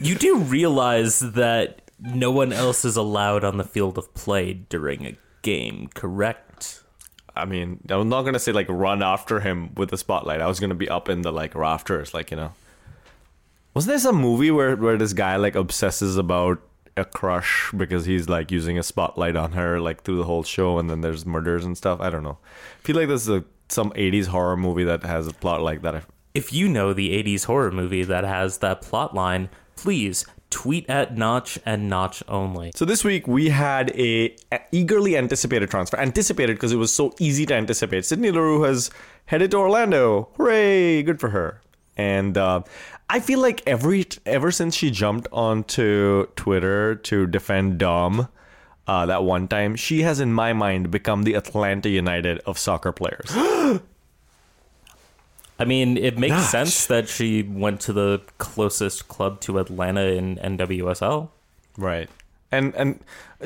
[0.00, 5.06] You do realize that no one else is allowed on the field of play during
[5.06, 6.82] a game, correct?
[7.34, 10.40] I mean, I'm not gonna say like run after him with the spotlight.
[10.40, 12.52] I was gonna be up in the like rafters, like you know.
[13.78, 16.60] Wasn't there some movie where where this guy like obsesses about
[16.96, 20.80] a crush because he's like using a spotlight on her like through the whole show,
[20.80, 22.00] and then there's murders and stuff.
[22.00, 22.38] I don't know.
[22.42, 25.82] I feel like this is a some 80s horror movie that has a plot like
[25.82, 26.02] that.
[26.34, 31.16] If you know the 80s horror movie that has that plot line, please tweet at
[31.16, 32.72] Notch and Notch only.
[32.74, 36.00] So this week we had a, a eagerly anticipated transfer.
[36.00, 38.04] Anticipated because it was so easy to anticipate.
[38.04, 38.90] Sydney Leroux has
[39.26, 40.30] headed to Orlando.
[40.36, 41.04] Hooray!
[41.04, 41.60] Good for her.
[41.96, 42.62] And uh,
[43.10, 48.28] I feel like every ever since she jumped onto Twitter to defend Dom.
[48.86, 52.90] Uh, that one time, she has, in my mind, become the Atlanta United of soccer
[52.90, 53.30] players.
[55.58, 60.36] I mean, it makes sense that she went to the closest club to Atlanta in
[60.36, 61.28] NWSL.
[61.76, 62.08] Right.
[62.50, 63.00] And and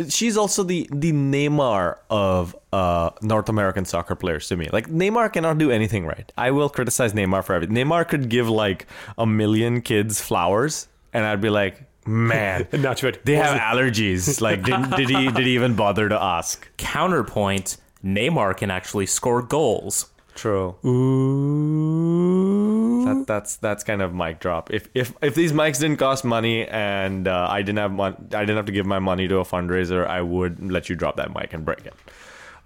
[0.09, 4.69] she's also the the Neymar of uh, North American soccer players to me.
[4.73, 6.31] Like Neymar cannot do anything right.
[6.37, 7.77] I will criticize Neymar for everything.
[7.77, 8.87] Neymar could give like
[9.19, 13.21] a million kids flowers, and I'd be like, man, not good.
[13.25, 14.41] they have allergies.
[14.41, 16.69] Like, did, did he did he even bother to ask?
[16.77, 20.07] Counterpoint Neymar can actually score goals.
[20.35, 20.75] True.
[20.87, 22.72] Ooh.
[23.19, 24.73] That, that's that's kind of mic drop.
[24.73, 28.41] If if if these mics didn't cost money and uh, I didn't have mon- I
[28.41, 31.35] didn't have to give my money to a fundraiser, I would let you drop that
[31.35, 31.95] mic and break it.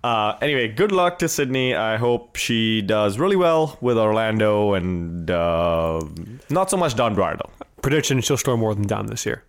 [0.04, 1.74] Uh, anyway, good luck to Sydney.
[1.74, 6.00] I hope she does really well with Orlando and uh,
[6.48, 7.38] not so much Dom Dwyer.
[7.82, 9.42] Prediction: She'll score more than Dom this year,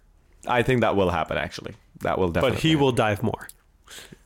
[0.47, 1.75] I think that will happen actually.
[2.01, 2.55] That will definitely.
[2.55, 3.47] but he will dive more.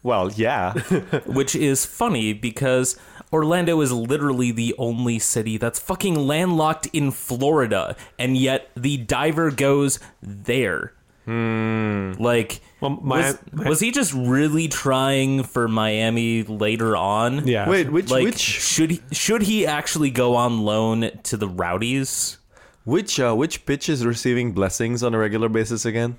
[0.04, 0.74] Well, yeah.
[1.26, 2.98] which is funny because
[3.32, 9.52] Orlando is literally the only city that's fucking landlocked in Florida, and yet the diver
[9.52, 10.94] goes there.
[11.26, 12.14] Hmm.
[12.18, 17.48] Like, Well, my- was, my- was he just really trying for Miami later on?
[17.48, 17.70] Yeah.
[17.70, 22.38] Wait, which Like, which should he should he actually go on loan to the Rowdies?
[22.86, 26.18] which uh, which pitch is receiving blessings on a regular basis again?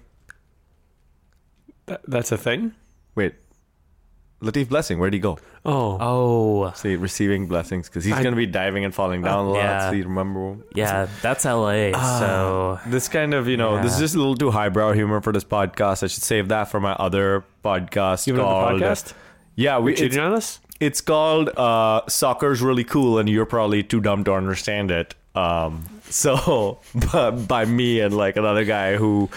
[1.87, 2.73] That- that's a thing.
[3.16, 3.35] Wait,
[4.42, 5.38] Latif Blessing, where'd he go?
[5.64, 9.46] Oh, Oh, See, receiving blessings because he's I- going to be diving and falling down
[9.46, 9.57] a lot.
[9.59, 9.90] yeah.
[9.90, 10.57] See, remember?
[10.74, 11.92] yeah, that's LA.
[12.18, 15.33] so This kind of, you know, this is just a little too highbrow humor for
[15.33, 16.02] this podcast.
[16.02, 18.70] I should save that for my other podcast you have called.
[18.76, 19.12] another podcast?
[19.55, 20.61] Yeah, we, Cheating it's, on us?
[20.81, 25.14] it's called uh, "Soccer's Really Cool," and you're probably too dumb to understand it.
[25.37, 26.78] Um, so,
[27.12, 29.28] but by me and like another guy who,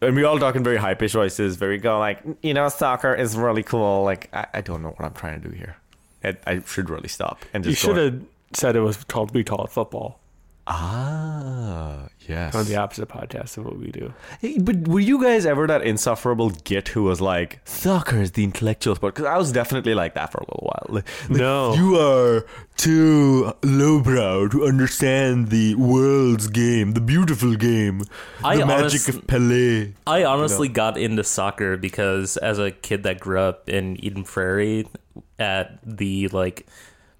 [0.00, 3.14] and we all talk in very high pitched voices, very go like, you know, soccer
[3.14, 4.04] is really cool.
[4.04, 5.76] Like, I, I don't know what I'm trying to do here.
[6.24, 9.64] I, I should really stop and You should have said it was called We Call
[9.64, 10.18] It Football
[10.70, 12.54] Ah, yes.
[12.54, 14.12] on the opposite podcast of what we do.
[14.40, 18.44] Hey, but were you guys ever that insufferable git who was like, soccer is the
[18.44, 19.14] intellectual sport?
[19.14, 20.86] Because I was definitely like that for a little while.
[20.88, 21.74] Like, like, No.
[21.74, 28.02] You are too lowbrow to understand the world's game, the beautiful game,
[28.44, 29.94] I the magic honest- of Pelé.
[30.06, 34.86] I honestly got into soccer because as a kid that grew up in Eden Prairie
[35.38, 36.66] at the like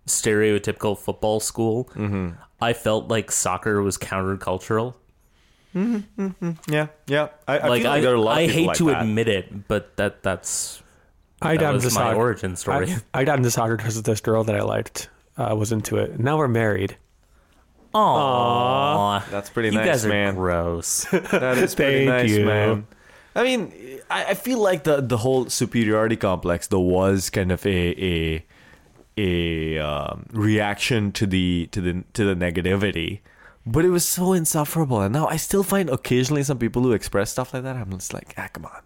[0.09, 2.31] stereotypical football school, Mm-hmm.
[2.61, 4.95] I felt like soccer was countercultural.
[5.75, 7.29] Yeah, yeah.
[7.47, 9.03] I, I like feel I, there are a lot I of hate like to that.
[9.03, 10.83] admit it, but that that's
[11.41, 12.17] I that got was into my soccer.
[12.17, 12.91] origin story.
[13.15, 16.19] I, I got into soccer because this girl that I liked uh, was into it.
[16.19, 16.97] Now we're married.
[17.95, 19.29] Aww.
[19.31, 20.35] That's pretty you nice, guys are man.
[20.35, 21.05] gross.
[21.11, 22.45] That is pretty Thank nice, you.
[22.45, 22.87] man.
[23.35, 27.65] I mean, I, I feel like the the whole superiority complex though was kind of
[27.67, 28.45] a a
[29.19, 33.21] a um, reaction to the to the to the negativity,
[33.67, 35.01] but it was so insufferable.
[35.03, 37.77] And now I still find occasionally some people who express stuff like that.
[37.77, 38.83] I'm just like, ah, come on,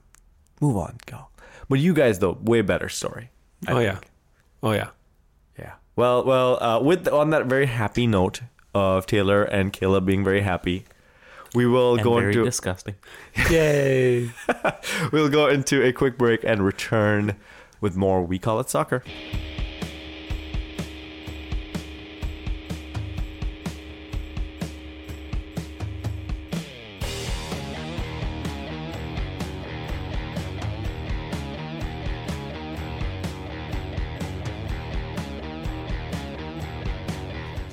[0.61, 1.27] move on, go.
[1.69, 3.31] But you guys though, way better story.
[3.67, 3.87] I oh think.
[3.87, 3.99] yeah,
[4.63, 4.89] oh yeah.
[5.59, 5.73] Yeah.
[5.95, 6.63] Well, well.
[6.63, 8.41] Uh, with on that very happy note
[8.75, 10.87] of Taylor and Caleb being very happy,
[11.55, 12.95] we will and go very into disgusting.
[13.51, 14.31] Yay!
[15.13, 17.37] we'll go into a quick break and return
[17.83, 18.23] with more.
[18.23, 19.03] We call it soccer.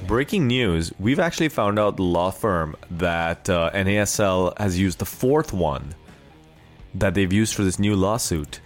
[0.10, 5.06] Breaking news: We've actually found out the law firm that uh, NASL has used the
[5.06, 5.94] fourth one
[6.96, 8.60] that they've used for this new lawsuit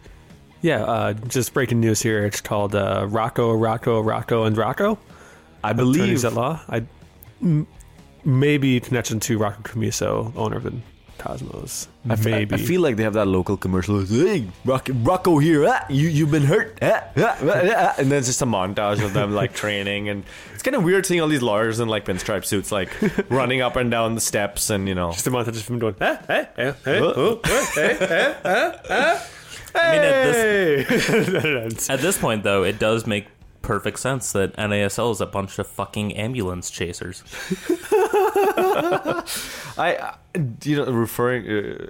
[0.61, 2.25] Yeah, uh, just breaking news here.
[2.25, 4.97] It's called uh, Rocco, Rocco, Rocco, and Rocco.
[5.65, 6.61] I Attorneys believe at law.
[6.69, 6.85] I
[7.41, 7.67] m-
[8.23, 10.73] maybe connection to Rocco Commisso, owner of the
[11.23, 11.87] Cosmos.
[12.09, 12.53] I f- maybe.
[12.55, 14.05] I, feel like they have that local commercial.
[14.05, 15.65] Hey, Rock, Rocco here.
[15.65, 16.77] Ah, you you've been hurt.
[16.81, 20.25] Ah, ah, ah, ah," and then it's just a montage of them like training, and
[20.53, 22.89] it's kind of weird seeing all these lawyers in like pinstripe suits, like
[23.29, 25.11] running up and down the steps, and you know.
[25.13, 27.17] just a montage of them going, eh, eh, eh, eh, What?
[27.17, 29.19] oh, eh, eh, eh, eh, eh.
[29.75, 31.89] I mean, at this, Then it ends.
[31.89, 33.27] at this point, though, it does make
[33.63, 37.23] perfect sense that NASL is a bunch of fucking ambulance chasers.
[39.75, 40.13] I,
[40.63, 41.87] you know, referring uh,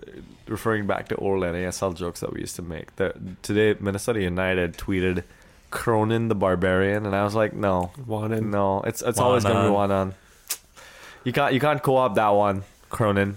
[0.48, 2.96] referring back to old NASL jokes that we used to make.
[2.96, 5.24] The, today, Minnesota United tweeted
[5.72, 8.52] Cronin the Barbarian, and I was like, no, Wanan.
[8.52, 9.74] no, it's it's always gonna be Wanan.
[9.74, 10.14] one on.
[11.26, 13.36] You can't you can't co-op that one, Cronin.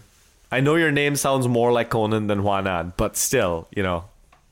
[0.52, 4.04] I know your name sounds more like Conan than Juanan, but still, you know,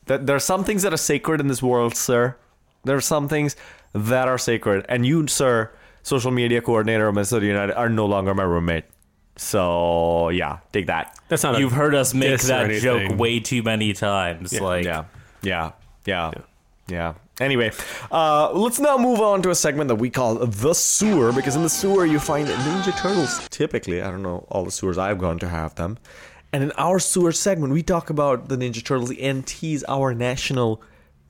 [0.06, 2.36] that there are some things that are sacred in this world, sir.
[2.84, 3.56] There are some things
[3.92, 5.70] that are sacred, and you, sir,
[6.02, 8.84] social media coordinator of Minnesota United, are no longer my roommate.
[9.36, 11.18] So yeah, take that.
[11.28, 11.58] That's not.
[11.58, 14.58] You've heard us make that joke way too many times.
[14.60, 15.04] like, yeah,
[15.42, 15.72] yeah,
[16.04, 16.32] yeah,
[16.86, 17.14] yeah.
[17.40, 17.72] Anyway,
[18.12, 21.62] uh, let's now move on to a segment that we call the sewer because in
[21.62, 23.48] the sewer you find Ninja Turtles.
[23.48, 25.98] Typically, I don't know all the sewers I've gone to have them,
[26.52, 30.80] and in our sewer segment we talk about the Ninja Turtles and tease our national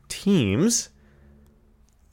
[0.09, 0.91] teams.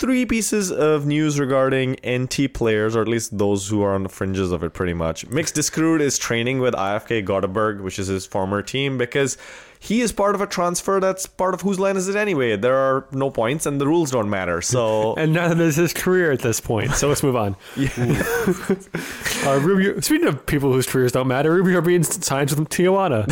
[0.01, 4.09] Three pieces of news regarding NT players, or at least those who are on the
[4.09, 5.27] fringes of it, pretty much.
[5.27, 9.37] Mix Diskerud is training with IFK Gothenburg, which is his former team, because
[9.79, 12.55] he is part of a transfer that's part of whose line is it anyway.
[12.57, 14.59] There are no points, and the rules don't matter.
[14.63, 16.93] So and neither is his career at this point.
[16.93, 17.55] So let's move on.
[17.77, 23.27] uh, Rubio, speaking of people whose careers don't matter, Rubio being signed with Tijuana.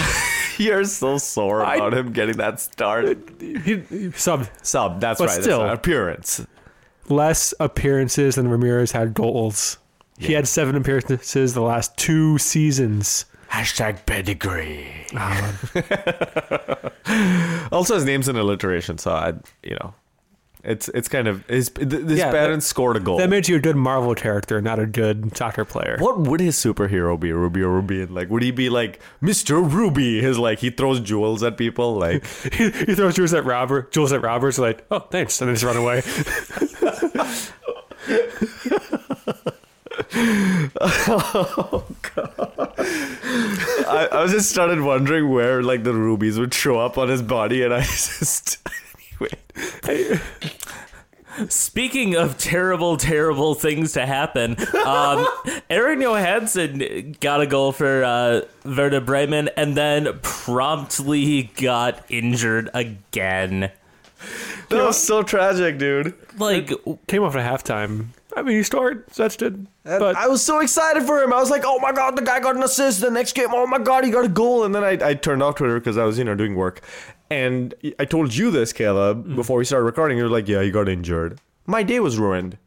[0.60, 3.08] you're so sore I- about him getting that start.
[3.40, 3.78] he, he
[4.14, 5.42] subbed Sub, that's But right.
[5.42, 5.60] still.
[5.62, 5.74] that's right.
[5.74, 6.46] appearance.
[7.10, 9.78] Less appearances than Ramirez had goals.
[10.18, 13.26] He had seven appearances the last two seasons.
[13.50, 14.86] Hashtag pedigree.
[15.16, 16.90] Uh-huh.
[17.72, 19.94] also, his name's an alliteration, so I, you know,
[20.64, 23.18] it's it's kind of his th- his Yeah, parents scored a goal.
[23.18, 25.96] That made you a good Marvel character, not a good soccer player.
[26.00, 28.14] what would his superhero be, Ruby or Rubin?
[28.14, 29.54] Like, would he be like Mr.
[29.72, 30.22] Ruby?
[30.22, 33.92] His like he throws jewels at people, like he, he throws jewels at Robert.
[33.94, 36.02] jewels at Roberts, like, oh, thanks, and then just run away.
[43.88, 47.64] I, I just started wondering where like the rubies would show up on his body,
[47.64, 48.58] and I just
[49.20, 50.20] anyway.
[51.48, 55.26] Speaking of terrible, terrible things to happen, um,
[55.70, 63.72] Aron Johannsson got a goal for uh, Werder Bremen and then promptly got injured again.
[64.70, 66.14] That was so tragic, dude.
[66.38, 66.72] Like,
[67.08, 68.08] Came off at halftime.
[68.36, 69.66] I mean, he scored, so that's good.
[69.86, 71.34] And But I was so excited for him.
[71.34, 73.66] I was like, "Oh my god, the guy got an assist." The next game, oh
[73.66, 74.64] my god, he got a goal.
[74.66, 76.82] And then I, I turned off Twitter because I was, you know, doing work.
[77.32, 80.18] And I told you this, Caleb, before we started recording.
[80.18, 82.58] You're like, "Yeah, he got injured." My day was ruined.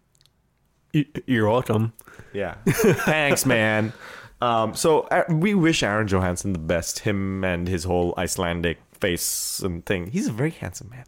[0.92, 1.92] y- you're welcome.
[2.32, 2.54] Yeah.
[2.66, 3.92] Thanks, man.
[4.42, 6.98] Um, so uh, we wish Aron Johannsson the best.
[6.98, 10.08] Him and his whole Icelandic face and thing.
[10.08, 11.04] He's a very handsome man.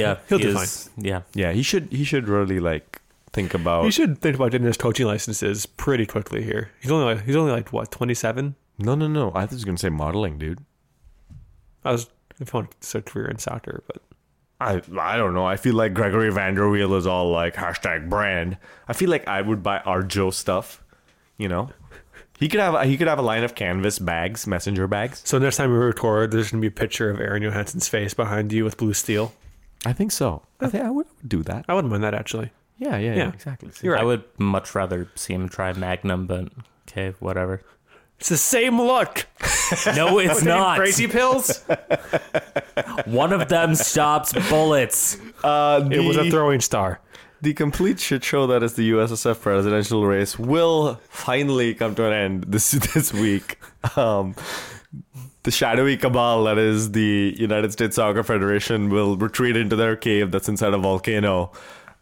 [0.00, 1.22] Yeah, he'll he do is- Yeah.
[1.34, 1.88] Yeah, he should.
[1.92, 3.00] He should really like
[3.32, 3.84] think about.
[3.84, 6.70] You should think about getting his coaching licenses pretty quickly here.
[6.80, 8.54] He's only like, he's only like what twenty seven.
[8.78, 9.30] No, no, no.
[9.32, 10.60] I was gonna say modeling, dude.
[11.84, 12.08] I was
[12.40, 14.02] if I want to start a career in soccer, but
[14.60, 15.44] I I don't know.
[15.46, 18.56] I feel like Gregory van der Wiel is all like hashtag brand.
[18.88, 20.82] I feel like I would buy Arjo stuff.
[21.38, 21.70] You know,
[22.38, 25.22] he could have he could have a line of canvas bags, messenger bags.
[25.24, 28.52] so next time we record, there's gonna be a picture of Aron Johannsson's face behind
[28.52, 29.32] you with blue steel.
[29.84, 30.42] I think so.
[30.60, 31.64] I think I would do that.
[31.68, 32.50] I wouldn't mind that actually.
[32.78, 33.28] Yeah, yeah, yeah, Yeah.
[33.32, 33.70] exactly.
[33.82, 36.48] You're I would much rather see him try Magnum, but
[36.88, 37.62] okay, whatever.
[38.18, 39.26] It's the same look.
[39.96, 40.76] No, it's not.
[40.76, 41.64] Crazy pills.
[43.06, 45.16] One of them stops bullets.
[45.42, 47.00] Uh, it was a throwing star.
[47.40, 52.12] The complete shit show that is the USSF presidential race will finally come to an
[52.12, 53.58] end this this week.
[53.96, 54.36] Um,
[55.44, 60.30] the shadowy cabal that is the United States Soccer Federation will retreat into their cave
[60.30, 61.50] that's inside a volcano.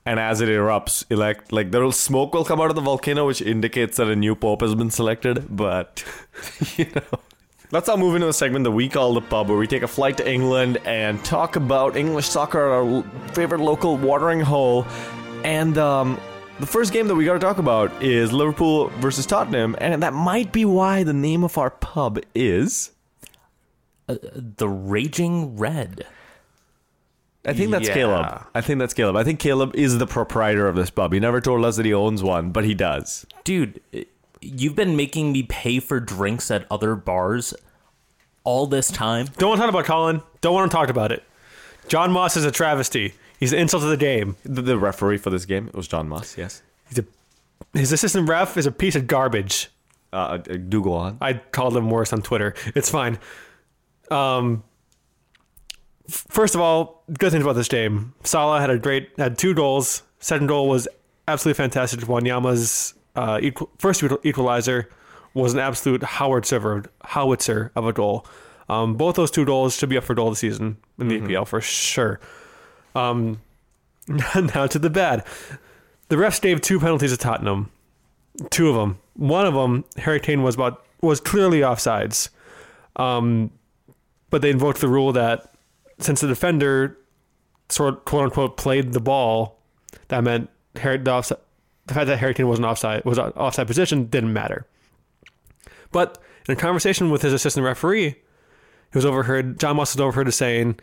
[0.04, 3.26] And as it erupts, elect like there will smoke will come out of the volcano,
[3.26, 5.54] which indicates that a new pope has been selected.
[5.54, 6.04] But
[6.76, 7.20] you know,
[7.70, 9.88] let's now move into a segment that we call the pub, where we take a
[9.88, 14.86] flight to England and talk about English soccer, our favorite local watering hole.
[15.44, 16.20] And um,
[16.60, 20.12] the first game that we got to talk about is Liverpool versus Tottenham, and that
[20.12, 22.90] might be why the name of our pub is.
[24.20, 26.06] The Raging Red.
[27.44, 27.94] I think that's Yeah.
[27.94, 28.46] Caleb.
[28.54, 29.16] I think that's Caleb.
[29.16, 31.12] I think Caleb is the proprietor of this pub.
[31.12, 33.24] He never told us that he owns one, but he does.
[33.44, 33.80] Dude,
[34.42, 37.54] you've been making me pay for drinks at other bars
[38.44, 39.28] all this time.
[39.38, 40.22] Don't want to talk about Colin.
[40.42, 41.22] Don't want to talk about it.
[41.88, 43.14] John Moss is a travesty.
[43.38, 44.36] He's an insult to the game.
[44.44, 46.36] The, the referee for this game it was John Moss.
[46.36, 46.62] Yes.
[46.88, 47.04] He's a,
[47.72, 49.68] his assistant ref is a piece of garbage.
[50.12, 51.16] Uh, uh, do go on.
[51.20, 52.54] I called him worse on Twitter.
[52.74, 53.18] It's fine.
[54.10, 54.62] Um,
[56.08, 58.14] first of all, good things about this game.
[58.24, 60.02] Salah had a great had two goals.
[60.18, 60.88] Second goal was
[61.28, 62.00] absolutely fantastic.
[62.00, 64.88] Wanyama's uh, equal, first equalizer
[65.34, 68.26] was an absolute howitzer howitzer of a goal.
[68.68, 71.20] Um, both those two goals should be up for goal of the season in the
[71.20, 72.20] EPL for sure.
[72.94, 73.40] Um,
[74.08, 75.24] now to the bad.
[76.08, 77.70] The refs gave two penalties to Tottenham
[78.48, 78.98] two of them.
[79.14, 82.28] One of them, Harry Kane was about was clearly offsides,
[82.96, 83.50] um,
[84.30, 85.52] but they invoked the rule that
[85.98, 86.96] since the defender
[87.68, 89.60] sort quote unquote played the ball,
[90.08, 91.38] that meant Harry the, offside,
[91.86, 94.66] the fact that Harry Kane wasn't offside was offside position didn't matter.
[95.92, 96.18] But
[96.48, 98.16] in a conversation with his assistant referee, he
[98.98, 99.58] was overheard.
[99.58, 100.78] John Moss was overheard as saying,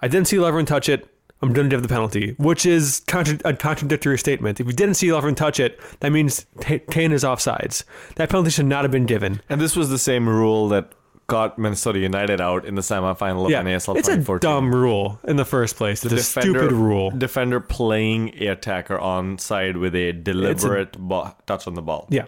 [0.00, 1.08] "I didn't see Lovren touch it.
[1.40, 4.60] I'm going to give the penalty," which is contra- a contradictory statement.
[4.60, 7.84] If you didn't see Lovren touch it, that means Kane is offsides.
[8.16, 9.40] That penalty should not have been given.
[9.48, 10.92] And this was the same rule that
[11.26, 15.36] got Minnesota United out in the semifinal of Yeah, NASL it's a dumb rule in
[15.36, 16.04] the first place.
[16.04, 17.10] It's a stupid rule.
[17.10, 22.06] Defender playing a attacker on side with a deliberate bo- touch on the ball.
[22.10, 22.26] Yeah.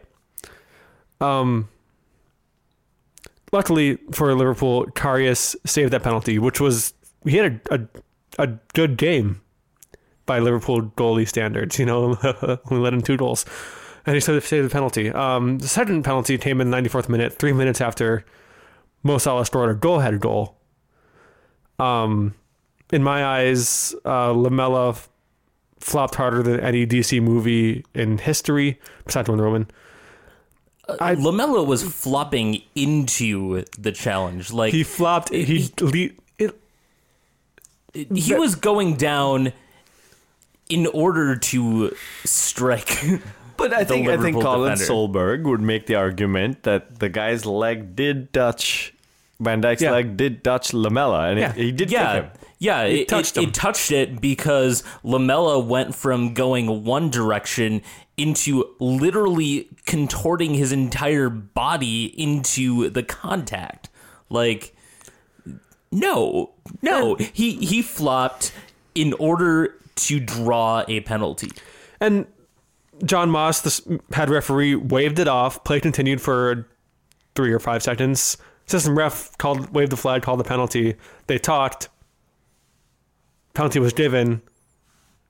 [1.20, 1.68] Um.
[3.52, 6.92] Luckily for Liverpool, Karius saved that penalty, which was
[7.24, 7.74] he had a
[8.38, 9.40] a, a good game
[10.26, 11.78] by Liverpool goalie standards.
[11.78, 12.16] You know,
[12.70, 13.44] only let in two goals,
[14.06, 15.10] and he saved saved the penalty.
[15.10, 18.24] Um, the second penalty came in the 94th minute, three minutes after
[19.04, 20.56] Mo Salah scored a goal-headed goal.
[21.78, 22.34] Um,
[22.92, 25.08] in my eyes, uh, Lamela f-
[25.78, 29.70] flopped harder than any DC movie in history, besides Wonder Woman.
[31.00, 34.52] I- Lamela was flopping into the challenge.
[34.52, 35.28] Like He he, flopped.
[35.30, 36.10] He le-
[37.94, 39.52] it, was going down
[40.68, 41.94] in order to
[42.24, 42.90] strike.
[43.56, 44.92] But I the think I think Colin defender.
[44.92, 48.92] Solberg would make the argument that the guy's leg did touch
[49.40, 49.90] Van Dijk's Yeah.
[49.92, 51.50] leg did touch Lamela, and Yeah.
[51.50, 52.26] it, he did kick yeah, him.
[52.58, 53.48] yeah, it, touched it, him.
[53.48, 57.82] it touched it because Lamela went from going one direction
[58.16, 63.88] into literally contorting his entire body into the contact.
[64.30, 64.74] Like,
[65.90, 68.52] no, no, he he flopped
[68.94, 71.50] in order to draw a penalty.
[72.00, 72.26] and
[73.04, 75.64] John Moss, the head referee, waved it off.
[75.64, 76.68] Play continued for
[77.34, 78.36] three or five seconds.
[78.66, 80.94] System ref called, waved the flag, called the penalty.
[81.26, 81.88] They talked.
[83.54, 84.42] Penalty was given.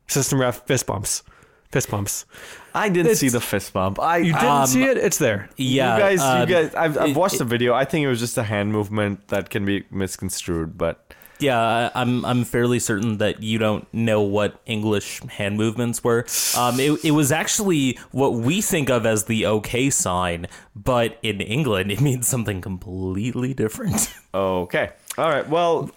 [0.07, 1.22] System ref fist bumps,
[1.70, 2.26] fist bumps.
[2.74, 3.99] I didn't It's- see the fist bump.
[3.99, 4.97] I You didn't Um, see it?
[4.99, 5.49] It's there.
[5.57, 6.74] Yeah, you guys, um, you guys.
[6.74, 7.74] I've, I've it- watched the video.
[7.74, 11.14] I think it was just a hand movement that can be misconstrued, but
[11.45, 11.59] Yeah,
[11.95, 16.24] I- I'm I'm fairly certain that you don't know what English hand movements were.
[16.57, 21.40] Um, it, it was actually what we think of as the OK sign, but in
[21.40, 24.12] England it means something completely different.
[24.34, 25.49] okay, all right.
[25.49, 25.90] Well,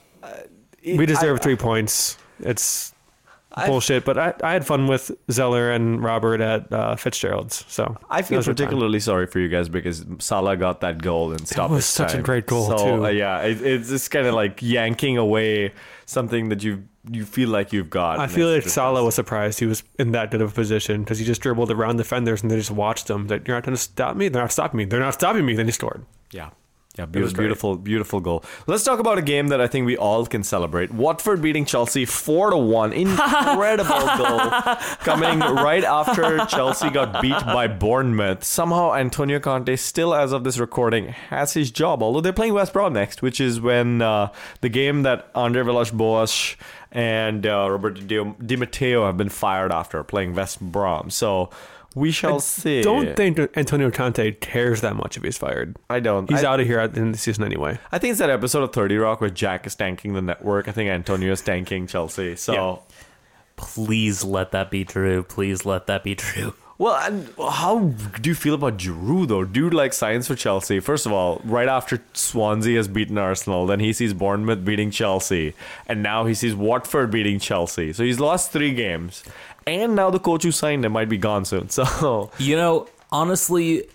[0.83, 2.17] We deserve three points.
[2.39, 2.93] It's
[3.65, 7.65] bullshit, but I, I had fun with Zeller and Robert at uh, Fitzgerald's.
[7.67, 8.65] So I feel that was a good time.
[8.67, 11.71] particularly sorry for you guys because Salah got that goal and stopped.
[11.71, 13.05] was such a great goal, so, too.
[13.05, 15.73] uh, yeah, it, it's just kind of like yanking away
[16.05, 18.19] something that you you feel like you've got.
[18.19, 21.19] I feel like Salah was surprised he was in that good of a position because
[21.19, 23.27] he just dribbled around the defenders and they just watched him.
[23.27, 24.27] That you're not going to stop me.
[24.27, 24.85] They're not stopping me.
[24.85, 25.55] They're not stopping me.
[25.55, 26.05] Then he scored.
[26.31, 26.49] Yeah.
[26.97, 28.43] Yeah, was beautiful, beautiful, beautiful goal.
[28.65, 30.91] Let's talk about a game that I think we all can celebrate.
[30.91, 32.91] Watford beating Chelsea four to one.
[33.07, 34.49] Incredible goal
[34.99, 38.43] coming right after Chelsea got beat by Bournemouth.
[38.43, 42.01] Somehow Antonio Conte still, as of this recording, has his job.
[42.01, 44.31] Although they're playing West Brom next, which is when uh,
[44.61, 46.55] the game that Andre Villas-Boas
[46.91, 51.11] and uh, Roberto Di, Di Matteo have been fired after playing West Brom.
[51.11, 51.51] So
[51.97, 52.81] we shall see.
[52.81, 55.77] Don't think Antonio Conte cares that much if he's fired.
[55.89, 56.29] I don't.
[56.29, 57.79] He's I- out of here at the end of the season anyway.
[57.91, 60.67] I think it's that episode of 30 Rock where Jack is tanking the network.
[60.67, 62.35] I think Antonio is tanking Chelsea.
[62.35, 62.75] So, Yeah.
[63.55, 65.23] Please let that be true.
[65.23, 66.53] Please let that be true.
[66.77, 67.79] well, and how
[68.21, 69.43] do you feel about Giroud though?
[69.43, 70.79] Dude, like signs for Chelsea.
[70.79, 75.55] First of all, right after Swansea has beaten Arsenal, then he sees Bournemouth beating Chelsea,
[75.87, 77.93] and now he sees Watford beating Chelsea.
[77.93, 79.23] So he's lost three games,
[79.68, 81.70] and now the coach who signed him might be gone soon.
[81.78, 83.88] So You know, honestly,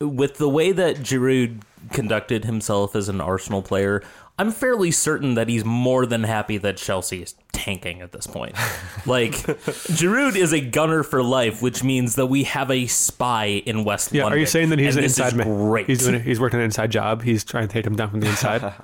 [0.00, 4.02] with the way that Giroud conducted himself as an Arsenal player,
[4.38, 8.54] I'm fairly certain that he's more than happy that Chelsea is tanking at this point.
[9.06, 13.84] Like, Giroud is a gunner for life, which means that we have a spy in
[13.84, 14.36] West Yeah, London.
[14.36, 15.46] are you saying that he's an inside man?
[15.46, 15.86] Great.
[15.86, 17.22] He's doing, he's working an inside job.
[17.22, 18.74] He's trying to take him down from the inside.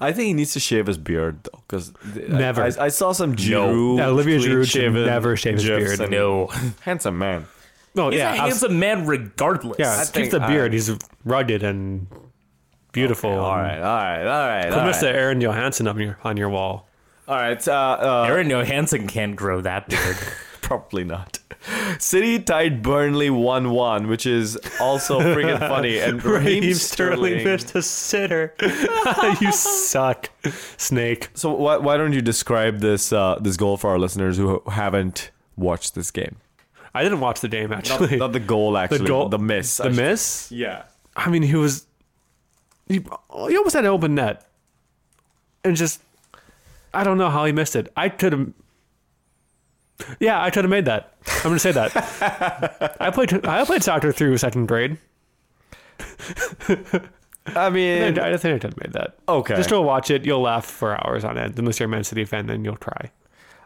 [0.00, 1.92] I think he needs to shave his beard though, because
[2.28, 2.62] Never.
[2.62, 3.98] I, I saw some Giroud.
[3.98, 6.10] Yeah, Olivier Giroud should never shave his gifs beard.
[6.10, 6.46] no,
[6.82, 7.46] handsome man.
[7.94, 9.78] no, he's yeah, a abs- handsome man regardless.
[9.78, 9.96] yeah.
[10.00, 10.72] I Keep the beard.
[10.72, 10.90] I- he's
[11.24, 12.06] rugged and
[12.92, 13.30] beautiful.
[13.30, 14.68] All right, all right, all right.
[14.68, 15.02] Put all Mr.
[15.04, 15.14] right.
[15.16, 16.86] Aron Johannsson up on your on your wall.
[17.26, 20.16] All right, uh, uh, Aron Johannsson can't grow that beard.
[20.64, 21.38] probably not.
[21.98, 25.98] City tied Burnley 1 1, which is also freaking funny.
[26.04, 27.44] And Raheem Sterling.
[27.44, 28.54] Missed a sitter.
[29.40, 30.30] you suck,
[30.76, 31.28] Snake.
[31.34, 35.30] So why, why don't you describe this uh, this goal for our listeners who haven't
[35.56, 36.36] watched this game?
[36.94, 38.16] I didn't watch the game actually.
[38.16, 38.98] not the goal, actually.
[38.98, 39.76] The, goal- the miss.
[39.78, 40.50] the miss.
[40.50, 40.84] Yeah.
[41.16, 41.86] I mean, he was.
[42.86, 42.94] He,
[43.48, 44.46] he almost had an open net,
[45.64, 46.02] and just
[46.92, 47.92] I don't know how he missed it.
[47.96, 48.52] I could have.
[50.20, 51.14] Yeah, I could have made that.
[51.38, 52.96] I'm gonna say that.
[53.00, 53.44] I played.
[53.46, 54.98] I played soccer through second grade.
[56.00, 56.76] I
[57.56, 59.16] I, mean, I think I could have made that.
[59.28, 59.54] okay.
[59.56, 60.24] Just go watch it.
[60.24, 61.58] You'll laugh for hours on end.
[61.58, 63.10] Unless you're a Man City fan, then you'll cry.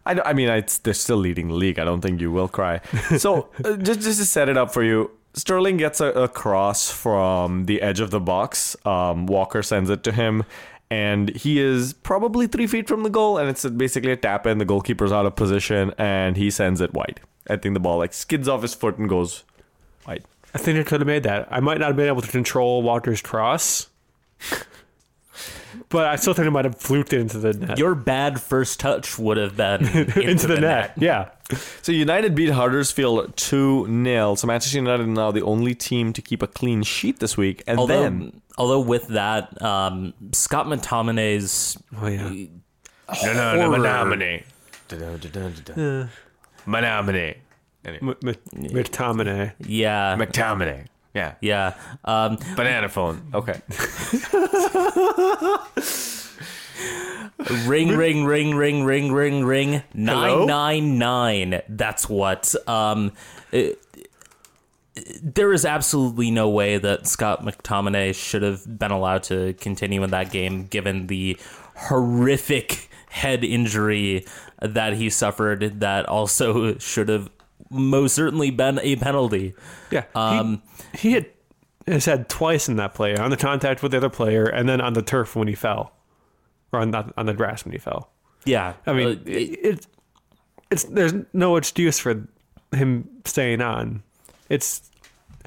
[0.05, 1.79] I, I mean, it's, they're still leading the league.
[1.79, 2.81] I don't think you will cry.
[3.19, 6.91] So uh, just just to set it up for you, Sterling gets a, a cross
[6.91, 8.77] from the edge of the box.
[8.85, 10.45] Um, Walker sends it to him,
[10.91, 14.59] and he is probably three feet from the goal, and it's basically a tap in.
[14.59, 17.21] The goalkeeper's out of position, and he sends it wide.
[17.49, 19.45] I think the ball like skids off his foot and goes
[20.07, 20.25] wide.
[20.55, 21.49] I think I could have made that.
[21.51, 23.89] I might not have been able to control Walker's cross,
[25.89, 27.79] but I still think it might have fluked it into the net.
[27.79, 30.93] Your bad first touch would have been into, into the, net.
[30.97, 31.31] Yeah.
[31.83, 34.35] So United beat Huddersfield 2 0.
[34.35, 37.63] So Manchester United are now the only team to keep a clean sheet this week.
[37.67, 42.29] And Although, then although with that, um, Scott McTominay's Oh yeah.
[43.25, 44.45] no, no, horror- Menominee.
[46.67, 47.35] Menominee.
[47.85, 48.17] M- M-
[48.53, 49.53] McTominay.
[49.61, 50.87] yeah, McTominay.
[51.19, 51.35] Yeah.
[51.41, 51.75] yeah.
[52.05, 53.31] Um, Banana phone.
[53.35, 53.61] Okay.
[57.67, 59.83] ring, ring, ring, ring, ring, ring, ring.
[59.95, 61.63] Nine, nine, nine.
[61.69, 62.55] That's what.
[62.69, 63.13] Um,
[63.53, 63.79] it-
[65.23, 70.11] there is absolutely no way that Scott McTominay should have been allowed to continue in
[70.11, 71.39] that game, given the
[71.77, 74.27] horrific head injury
[74.61, 75.79] that he suffered.
[75.79, 77.31] That also should have
[77.71, 79.55] most certainly been a penalty.
[79.91, 80.05] Yeah.
[80.15, 80.63] Um,
[80.93, 81.27] he, he had
[81.87, 84.81] has had twice in that play on the contact with the other player, and then
[84.81, 85.93] on the turf when he fell,
[86.73, 88.11] or on the, on the grass when he fell.
[88.45, 89.87] Yeah, I mean, uh, it, it,
[90.71, 92.27] it's there's no excuse for
[92.73, 94.03] him staying on.
[94.49, 94.91] It's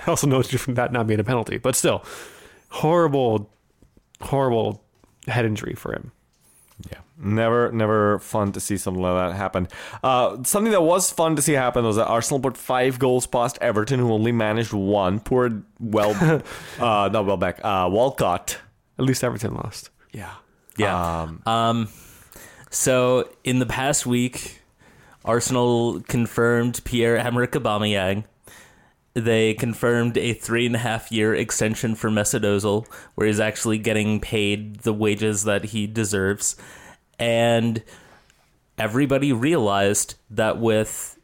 [0.07, 2.03] also no excuse for that not being a penalty, but still,
[2.69, 3.49] horrible,
[4.21, 4.83] horrible
[5.27, 6.11] head injury for him.
[6.89, 6.99] Yeah.
[7.17, 9.67] Never, never fun to see something like that happen.
[10.03, 13.57] Uh, something that was fun to see happen was that Arsenal put five goals past
[13.61, 15.19] Everton, who only managed one.
[15.19, 16.11] Poor, well,
[16.79, 18.57] uh, not Welbeck, uh, Walcott.
[18.97, 19.89] At least Everton lost.
[20.11, 20.31] Yeah.
[20.77, 21.21] Yeah.
[21.21, 21.87] Um, Um,
[22.69, 24.61] so in the past week,
[25.25, 28.23] Arsenal confirmed Pierre Emerick Aubameyang.
[29.13, 32.85] They confirmed a three and a half year extension for Mesut
[33.15, 36.55] where he's actually getting paid the wages that he deserves,
[37.19, 37.83] and
[38.77, 41.19] everybody realized that with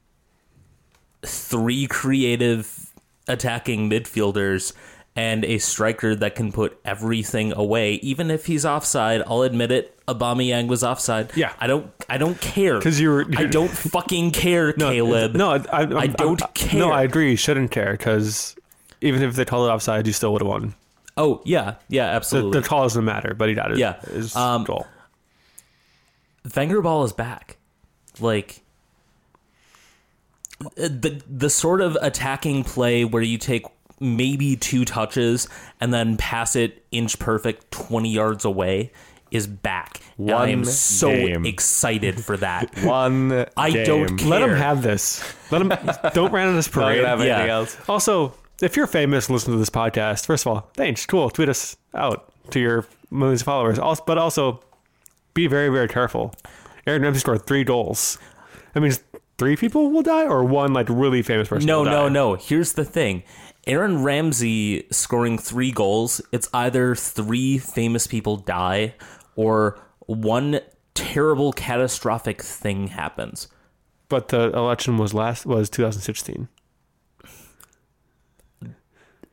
[1.23, 2.93] three creative
[3.27, 4.73] attacking midfielders
[5.17, 9.23] and a striker that can put everything away, even if he's offside.
[9.27, 9.93] I'll admit it.
[10.07, 11.35] Aubameyang was offside.
[11.35, 11.51] Yeah.
[11.59, 11.91] I don't.
[12.07, 15.33] I don't care 'Cause you were- I don't fucking care, No, Caleb.
[15.35, 16.79] No, I, I, I don't care.
[16.79, 17.31] No, I agree.
[17.31, 18.55] You shouldn't care because
[19.01, 20.75] even if they called it offside, you still would have won.
[21.17, 22.61] Oh yeah, yeah, absolutely.
[22.61, 23.79] the call doesn't matter, but he got it.
[23.79, 23.99] Yeah.
[24.01, 24.85] his Um, goal.
[26.55, 27.57] Wenger ball is back.
[28.19, 28.61] Like
[30.75, 33.65] the the sort of attacking play where you take
[33.99, 35.47] maybe two touches
[35.81, 38.91] and then pass it inch perfect 20 yards away
[39.31, 39.99] is back.
[40.17, 41.45] And I am so game.
[41.45, 42.73] excited for that.
[42.83, 43.45] One.
[43.57, 43.85] I game.
[43.85, 44.27] don't care.
[44.29, 45.21] Let him have this.
[45.51, 45.73] Let him.
[46.13, 46.97] don't run on this parade.
[46.97, 47.53] gonna have anything Yeah.
[47.53, 47.77] else.
[47.89, 50.25] Also, if you're famous, and listen to this podcast.
[50.25, 51.05] First of all, thanks.
[51.05, 51.29] Cool.
[51.29, 53.77] Tweet us out to your millions of followers.
[53.79, 54.61] Also, but also,
[55.33, 56.33] be very, very careful.
[56.87, 58.17] Aaron Ramsey scored three goals.
[58.73, 59.03] That means
[59.37, 61.67] three people will die, or one like really famous person.
[61.67, 62.13] No, will no, die?
[62.13, 62.33] no.
[62.35, 63.23] Here's the thing.
[63.67, 68.95] Aaron Ramsey scoring three goals, it's either three famous people die
[69.35, 70.61] or one
[70.93, 73.49] terrible catastrophic thing happens.
[74.09, 76.47] But the election was last was 2016.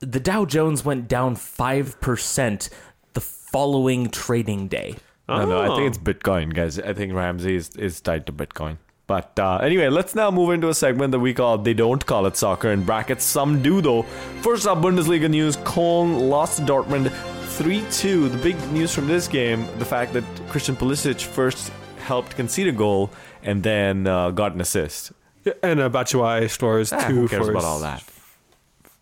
[0.01, 2.69] The Dow Jones went down 5%
[3.15, 4.97] the following trading day.
[5.29, 5.61] I know.
[5.61, 5.77] I Oh.
[5.77, 6.13] think it's oh.
[6.13, 6.79] Bitcoin, guys.
[6.79, 8.79] I think Ramsey is, is tied to Bitcoin.
[9.07, 12.25] But uh, anyway, let's now move into a segment that we call They Don't Call
[12.27, 13.23] It Soccer in brackets.
[13.25, 14.03] Some do, though.
[14.43, 18.29] First up, Bundesliga news Köln lost to Dortmund 3 2.
[18.31, 22.73] The big news from this game the fact that Christian Pulisic first helped concede a
[22.73, 23.11] goal
[23.43, 25.13] and then uh, got an assist.
[25.63, 28.03] And uh, Batshuayi scores Ah, two who cares for about all that?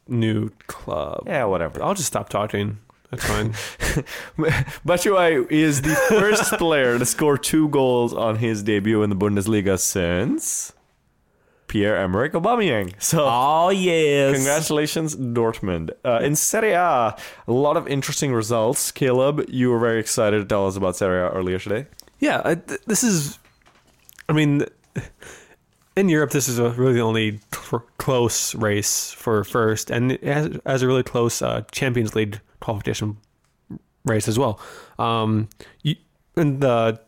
[0.08, 1.22] new club.
[1.26, 1.80] Yeah, whatever.
[1.82, 2.78] I'll just stop talking.
[3.12, 3.52] That's fine.
[4.86, 9.78] Batshuayi is the first player to score two goals on his debut in the Bundesliga
[9.78, 10.72] since
[11.68, 12.94] Pierre-Emerick Aubameyang.
[13.02, 14.34] So Oh yes.
[14.34, 15.90] Congratulations, Dortmund.
[16.04, 17.14] Uh, in Serie A,
[17.46, 18.90] a lot of interesting results.
[18.90, 21.86] Caleb, you were very excited to tell us about Serie A earlier today.
[22.18, 23.38] yeah, I, th- this is.
[24.28, 24.64] I mean,
[25.96, 30.22] in Europe, this is a really the only cl- close race for first, and it
[30.24, 33.16] has, has a really close uh, Champions League qualification
[34.04, 34.60] race as well.
[34.98, 35.48] Um,
[36.36, 37.00] in the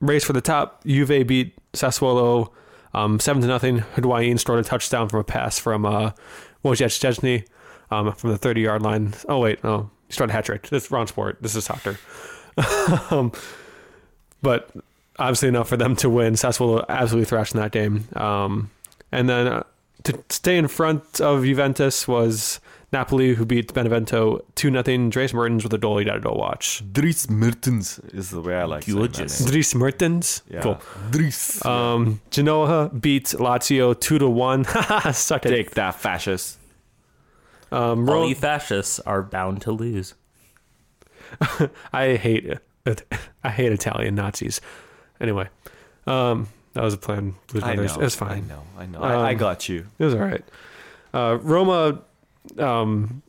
[0.00, 2.50] race for the top, Juve beat Sassuolo
[2.94, 3.80] um, seven to nothing.
[3.94, 6.12] Higuain scored a touchdown from a pass from uh,
[6.64, 9.14] um, from the thirty yard line.
[9.28, 10.68] Oh wait, no, he scored a hat trick.
[10.68, 11.38] This is wrong sport.
[11.40, 11.98] This is soccer.
[13.10, 13.32] um,
[14.42, 14.70] but
[15.18, 16.34] obviously enough for them to win.
[16.34, 18.08] Sassuolo absolutely thrashed in that game.
[18.16, 18.70] Um,
[19.12, 19.62] and then uh,
[20.04, 22.60] to stay in front of Juventus was
[22.92, 25.08] Napoli, who beat Benevento 2 0.
[25.10, 26.82] Dries Mertens with a goal you got to go watch.
[26.92, 29.44] Dries Mertens is the way I like saying Gorgeous.
[29.44, 30.42] Dries Mertens?
[30.48, 30.60] Yeah.
[30.62, 30.80] Cool.
[31.10, 31.64] Dries.
[31.64, 34.64] Um, Genoa beat Lazio 2 to 1.
[35.12, 35.50] Suck it.
[35.50, 36.58] Take that, fascist.
[37.72, 40.14] Um, All Ro- you fascists are bound to lose.
[41.92, 42.62] I hate it.
[43.42, 44.60] I hate Italian Nazis.
[45.20, 45.48] Anyway,
[46.06, 47.34] um, that was a plan.
[47.48, 47.82] Blues I know.
[47.82, 47.96] Brothers.
[47.96, 48.46] It was I fine.
[48.48, 48.62] know.
[48.78, 49.00] I know.
[49.02, 49.88] I, I Um, got you.
[49.98, 50.44] It was all right.
[51.12, 52.00] Uh, Roma
[52.58, 53.22] um,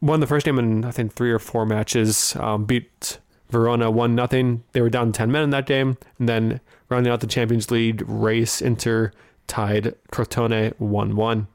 [0.00, 2.36] won the first game in I think three or four matches.
[2.36, 3.18] Um, beat
[3.50, 4.64] Verona one nothing.
[4.72, 8.02] They were down ten men in that game, and then rounding out the Champions League
[8.06, 9.12] race, Inter
[9.46, 11.46] tied Crotone one one.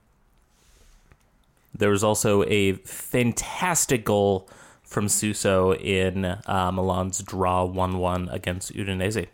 [1.75, 4.47] There was also a fantastic goal
[4.93, 9.27] from Suso in uh, Milan's draw 1 1 against Udinese.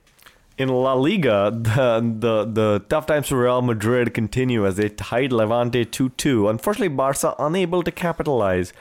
[0.60, 5.32] In La Liga, the, the the tough times for Real Madrid continue as they tied
[5.32, 6.50] Levante 2-2.
[6.50, 8.74] Unfortunately, Barca unable to capitalize,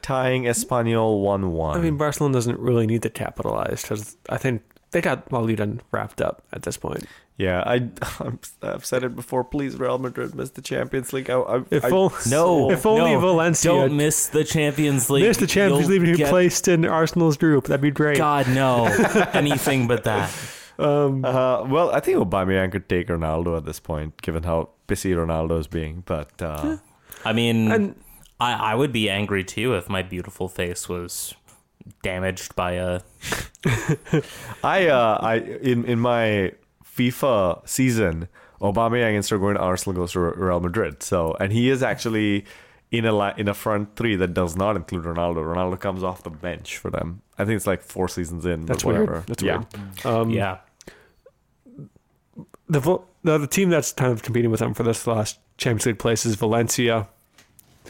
[0.00, 1.76] tying Espanyol 1-1.
[1.76, 4.62] I mean, Barcelona doesn't really need to capitalize because I think
[4.92, 7.04] they got La Liga wrapped up at this point.
[7.36, 7.88] Yeah, I
[8.20, 9.44] I'm, I've said it before.
[9.44, 11.28] Please, Real Madrid miss the Champions League.
[11.28, 15.24] I, I, If, I, ol- No, if only no, Valencia Don't miss the Champions League.
[15.24, 18.16] missed the Champions You'll League and be get- placed in Arsenal's group, that'd be great.
[18.16, 18.86] God, no.
[19.34, 20.30] Anything but that.
[20.78, 25.60] Um, uh, well, I think Aubameyang could take Ronaldo at this point, given how pissy
[25.60, 26.02] is being.
[26.06, 26.76] But uh,
[27.24, 27.94] I mean, and
[28.38, 31.34] I, I would be angry too if my beautiful face was
[32.02, 33.00] damaged by a.
[34.62, 36.52] I uh, I in in my
[36.96, 38.28] FIFA season,
[38.60, 41.02] Aubameyang instead of going to Arsenal goes to Real Madrid.
[41.02, 42.44] So, and he is actually
[42.90, 45.38] in a li- in a front three that does not include Ronaldo.
[45.38, 47.22] Ronaldo comes off the bench for them.
[47.36, 48.66] I think it's like four seasons in.
[48.66, 49.12] That's but whatever.
[49.12, 49.26] weird.
[49.26, 49.64] That's yeah.
[50.04, 50.06] weird.
[50.06, 50.58] Um, Yeah.
[52.68, 52.80] The,
[53.24, 56.24] the the team that's kind of competing with them for this last Champions League place
[56.26, 57.08] is Valencia,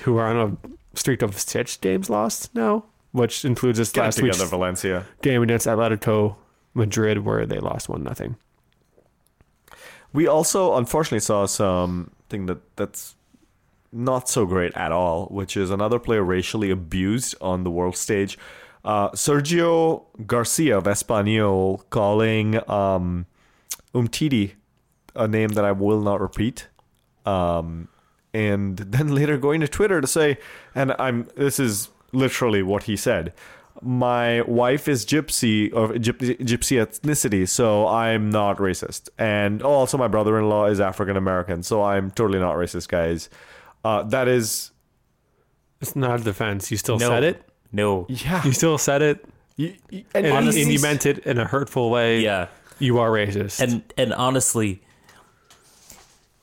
[0.02, 0.58] who are on
[0.94, 5.06] a streak of six games lost now, which includes this Get last together, week's Valencia.
[5.22, 6.36] game against Atletico
[6.74, 8.36] Madrid, where they lost one nothing.
[10.12, 13.14] We also unfortunately saw something that that's
[13.92, 18.38] not so great at all, which is another player racially abused on the world stage.
[18.84, 23.26] Uh, Sergio Garcia of Espanyol calling um,
[23.94, 24.52] Umtiti
[25.18, 26.68] a name that I will not repeat.
[27.26, 27.88] Um,
[28.32, 30.38] and then later going to Twitter to say,
[30.74, 33.32] and I'm this is literally what he said.
[33.80, 39.08] My wife is gypsy of gypsy, gypsy ethnicity, so I'm not racist.
[39.18, 43.30] And also, my brother-in-law is African American, so I'm totally not racist, guys.
[43.84, 44.72] Uh, that is,
[45.80, 46.72] It's not a defense.
[46.72, 47.08] You still No.
[47.08, 47.42] said it.
[47.70, 48.06] No.
[48.08, 48.44] yeah.
[48.44, 49.24] You still said it,
[49.56, 52.20] You- you- and and, Honestly- and you meant it in a hurtful way.
[52.20, 52.48] Yeah.
[52.80, 53.60] You are racist.
[53.60, 54.82] And and honestly,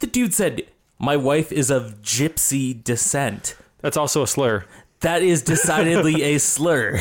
[0.06, 0.62] the dude said,
[1.00, 4.66] "My wife is of gypsy descent." that's also a slur.
[5.02, 7.00] That is decidedly a slur.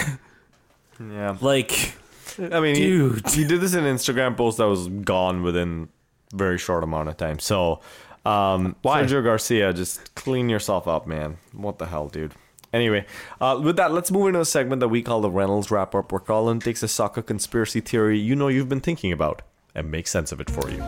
[1.00, 1.36] yeah.
[1.40, 1.94] Like,
[2.38, 3.28] I mean, he- Dude.
[3.30, 5.88] He, did this in an Instagram post that was gone within
[6.34, 7.38] very short amount of time.
[7.38, 7.80] So,
[8.26, 9.02] um, Why?
[9.02, 11.36] Sergio Garcia, just clean yourself up, man.
[11.52, 12.32] What the hell, dude?
[12.72, 13.06] Anyway,
[13.40, 16.10] uh, with that, let's move into a segment that we call the Reynolds Wrap Up,
[16.10, 19.42] where Colin takes a soccer conspiracy theory you know you've been thinking about
[19.74, 20.82] and makes sense of it for you.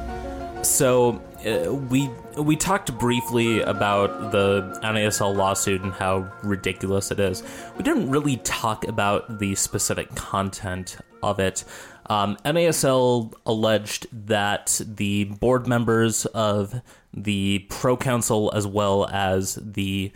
[0.66, 7.42] So uh, we we talked briefly about the NASL lawsuit and how ridiculous it is.
[7.76, 11.64] We didn't really talk about the specific content of it.
[12.08, 16.80] Um, NASL alleged that the board members of
[17.14, 20.12] the pro council, as well as the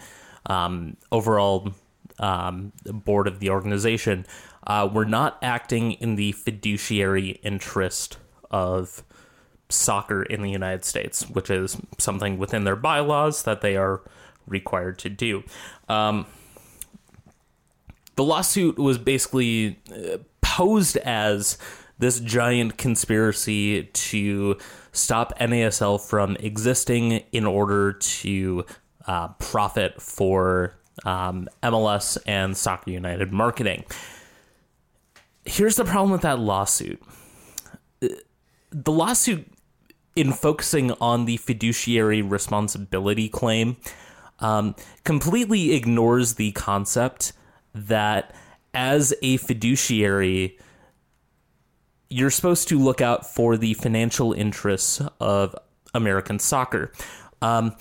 [0.46, 1.72] um, overall
[2.18, 4.26] um, board of the organization,
[4.66, 8.18] uh, were not acting in the fiduciary interest
[8.50, 9.02] of
[9.70, 14.02] soccer in the United States, which is something within their bylaws that they are
[14.46, 15.42] required to do.
[15.88, 16.26] Um,
[18.16, 21.56] the lawsuit was basically uh, posed as
[21.98, 24.56] this giant conspiracy to
[24.92, 28.64] stop NASL from existing in order to
[29.06, 33.84] uh, profit for um, MLS and Soccer United marketing.
[35.44, 37.02] Here's the problem with that lawsuit.
[38.00, 39.46] The lawsuit,
[40.16, 43.76] in focusing on the fiduciary responsibility claim,
[44.40, 47.32] um, completely ignores the concept
[47.74, 48.34] that
[48.74, 50.58] as a fiduciary,
[52.08, 55.54] you're supposed to look out for the financial interests of
[55.94, 56.92] American soccer.
[57.42, 57.76] Um,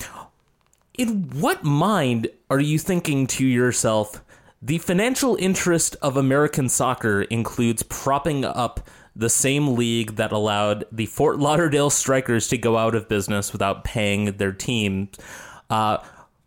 [0.98, 4.24] in what mind are you thinking to yourself?
[4.62, 8.82] The financial interest of American soccer includes propping up
[9.20, 13.84] the same league that allowed the Fort Lauderdale Strikers to go out of business without
[13.84, 15.10] paying their team.
[15.70, 15.98] Uh,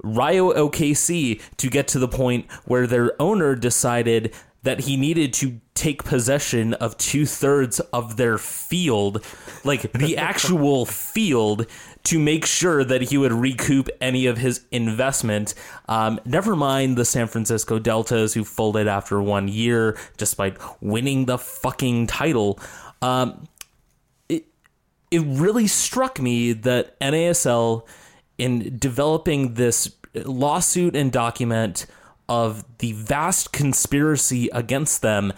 [0.03, 5.61] Rayo OKC to get to the point where their owner decided that he needed to
[5.75, 9.25] take possession of two thirds of their field,
[9.65, 11.67] like the actual field,
[12.05, 15.55] to make sure that he would recoup any of his investment.
[15.89, 21.39] Um, never mind the San Francisco Deltas, who folded after one year despite winning the
[21.39, 22.59] fucking title.
[23.01, 23.49] Um,
[24.29, 24.45] it,
[25.11, 27.87] it really struck me that NASL,
[28.39, 31.87] in developing this lawsuit and document,
[32.29, 35.33] of the vast conspiracy against them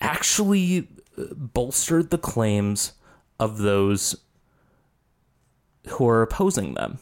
[0.00, 2.92] actually bolstered the claims
[3.38, 4.16] of those
[5.88, 6.98] who are opposing them.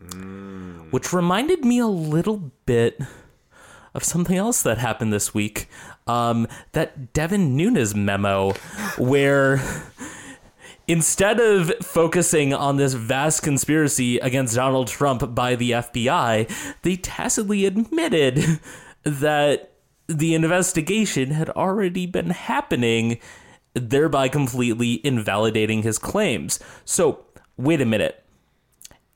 [0.00, 0.92] Mm.
[0.92, 3.00] Which reminded me a little bit
[3.94, 5.68] of something else that happened this week.
[6.06, 8.52] Um, that Devin Nunes memo,
[8.98, 9.56] where
[10.88, 16.50] instead of focusing on this vast conspiracy against Donald Trump by the FBI,
[16.82, 18.60] they tacitly admitted
[19.02, 19.72] that
[20.06, 23.18] the investigation had already been happening,
[23.74, 26.60] thereby completely invalidating his claims.
[26.84, 27.24] So,
[27.56, 28.22] wait a minute.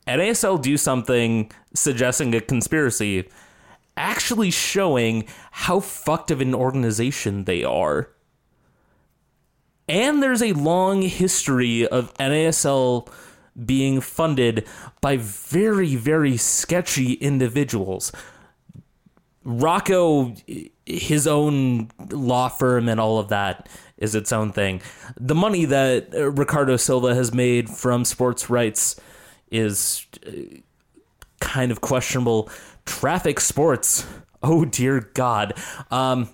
[0.09, 3.29] NASL do something suggesting a conspiracy,
[3.97, 8.11] actually showing how fucked of an organization they are
[9.91, 13.09] and there's a long history of NASL
[13.67, 14.67] being funded
[15.01, 18.13] by very, very sketchy individuals.
[19.43, 20.35] Rocco,
[20.87, 24.81] his own law firm, and all of that is its own thing.
[25.17, 28.95] The money that Ricardo Silva has made from sports rights
[29.51, 30.31] is uh,
[31.41, 32.49] kind of questionable.
[32.87, 34.07] Traffic sports,
[34.41, 35.55] oh dear God.
[35.91, 36.29] Um,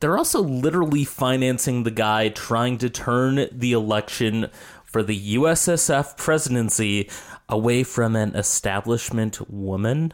[0.00, 4.50] they're also literally financing the guy trying to turn the election
[4.84, 7.10] for the USSF presidency
[7.48, 10.12] away from an establishment woman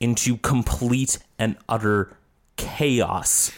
[0.00, 2.16] into complete and utter
[2.56, 3.52] chaos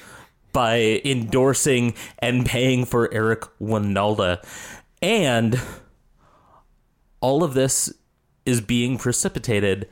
[0.52, 4.44] by endorsing and paying for Eric Wynalda.
[5.02, 5.60] And
[7.20, 7.92] all of this
[8.46, 9.88] is being precipitated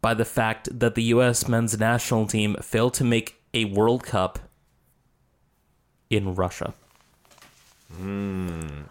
[0.00, 4.38] by the fact that the US men's national team failed to make a World Cup
[6.10, 6.74] in Russia.
[8.00, 8.84] Mm.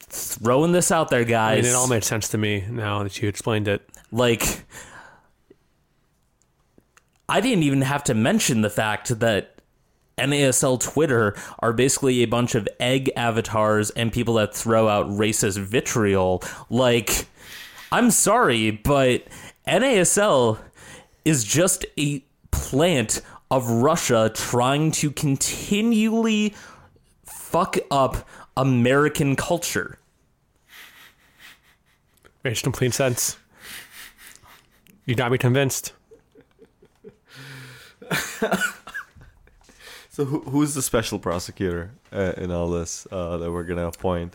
[0.00, 1.58] Throwing this out there, guys.
[1.58, 3.88] I mean, it all made sense to me now that you explained it.
[4.10, 4.64] Like,
[7.28, 9.58] I didn't even have to mention the fact that
[10.16, 15.58] NASL Twitter are basically a bunch of egg avatars and people that throw out racist
[15.58, 16.42] vitriol.
[16.70, 17.26] Like,
[17.92, 19.24] I'm sorry, but
[19.66, 20.58] NASL
[21.24, 23.20] is just a plant
[23.50, 26.54] of Russia trying to continually
[27.24, 29.98] fuck up American culture.
[32.44, 33.38] Makes complete sense.
[35.06, 35.92] You got me convinced.
[40.10, 43.86] so, who, who's the special prosecutor uh, in all this uh, that we're going to
[43.86, 44.34] appoint?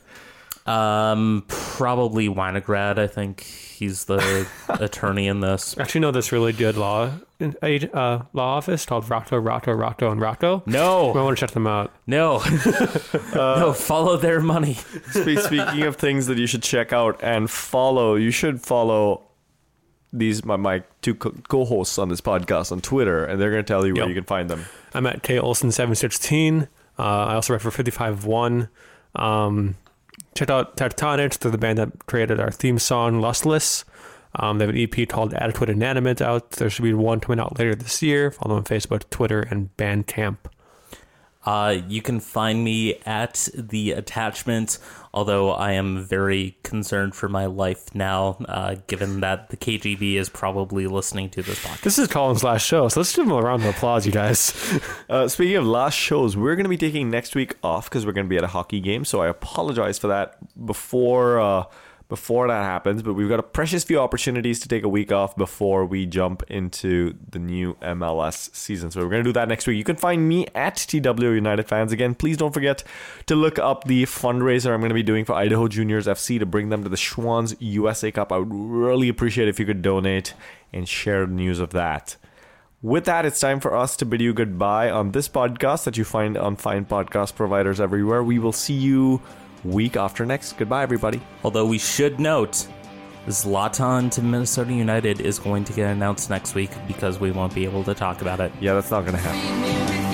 [0.66, 2.98] Um, probably Winograd.
[2.98, 5.78] I think he's the attorney in this.
[5.78, 7.12] Actually, know this really good law
[7.44, 10.66] uh, law office called Rato, Rato, Rato, and Rato.
[10.68, 11.12] No.
[11.12, 11.94] I want to check them out.
[12.08, 12.42] No.
[13.36, 14.76] no, follow their money.
[14.76, 19.24] Spe- Speaking of things that you should check out and follow, you should follow
[20.12, 23.68] these my, my two co- co-hosts on this podcast on Twitter, and they're going to
[23.68, 24.10] tell you where Yep.
[24.10, 24.66] you can find them.
[24.94, 26.68] I'm at K Olson seven sixteen.
[27.00, 28.70] Uh, I also write for fifty five one.
[29.16, 29.76] Um,
[30.36, 31.40] check out Tectonics.
[31.40, 33.86] They're the band that created our theme song "Lustless."
[34.36, 36.52] Um, they have an EP called Adequate Inanimate out.
[36.52, 38.32] There should be one coming out later this year.
[38.32, 40.38] Follow them on Facebook, Twitter, and Bandcamp.
[41.46, 44.80] Uh, you can find me at the attachment,
[45.14, 50.30] although I am very concerned for my life now, uh, given that the KGB is
[50.30, 51.82] probably listening to this podcast.
[51.82, 54.54] This is Colin's last show, so let's give him a round of applause, you guys.
[55.10, 58.14] Uh, speaking of last shows, we're going to be taking next week off because we're
[58.14, 59.06] going to be at a hockey game.
[59.06, 61.66] So I apologize for that before uh,
[62.10, 63.02] before that happens.
[63.02, 66.44] But we've got a precious few opportunities to take a week off before we jump
[66.50, 68.92] into the new MLS season.
[68.92, 69.78] So we're going to do that next week.
[69.78, 72.16] You can find me at TW United Fans again.
[72.16, 72.84] Please don't forget
[73.26, 76.46] to look up the fundraiser I'm going to be doing for Idaho Juniors FC to
[76.46, 78.32] bring them to the Schwan's USA Cup.
[78.32, 80.34] I would really appreciate if you could donate
[80.72, 82.18] and share the news of that.
[82.84, 86.04] With that, it's time for us to bid you goodbye on this podcast that you
[86.04, 88.22] find on fine podcast providers everywhere.
[88.22, 89.22] We will see you
[89.64, 90.54] week after next.
[90.54, 91.22] Goodbye, everybody.
[91.44, 92.68] Although we should note,
[93.28, 97.64] Zlatan to Minnesota United is going to get announced next week because we won't be
[97.66, 98.52] able to talk about it.
[98.60, 100.13] Yeah, that's not going to happen.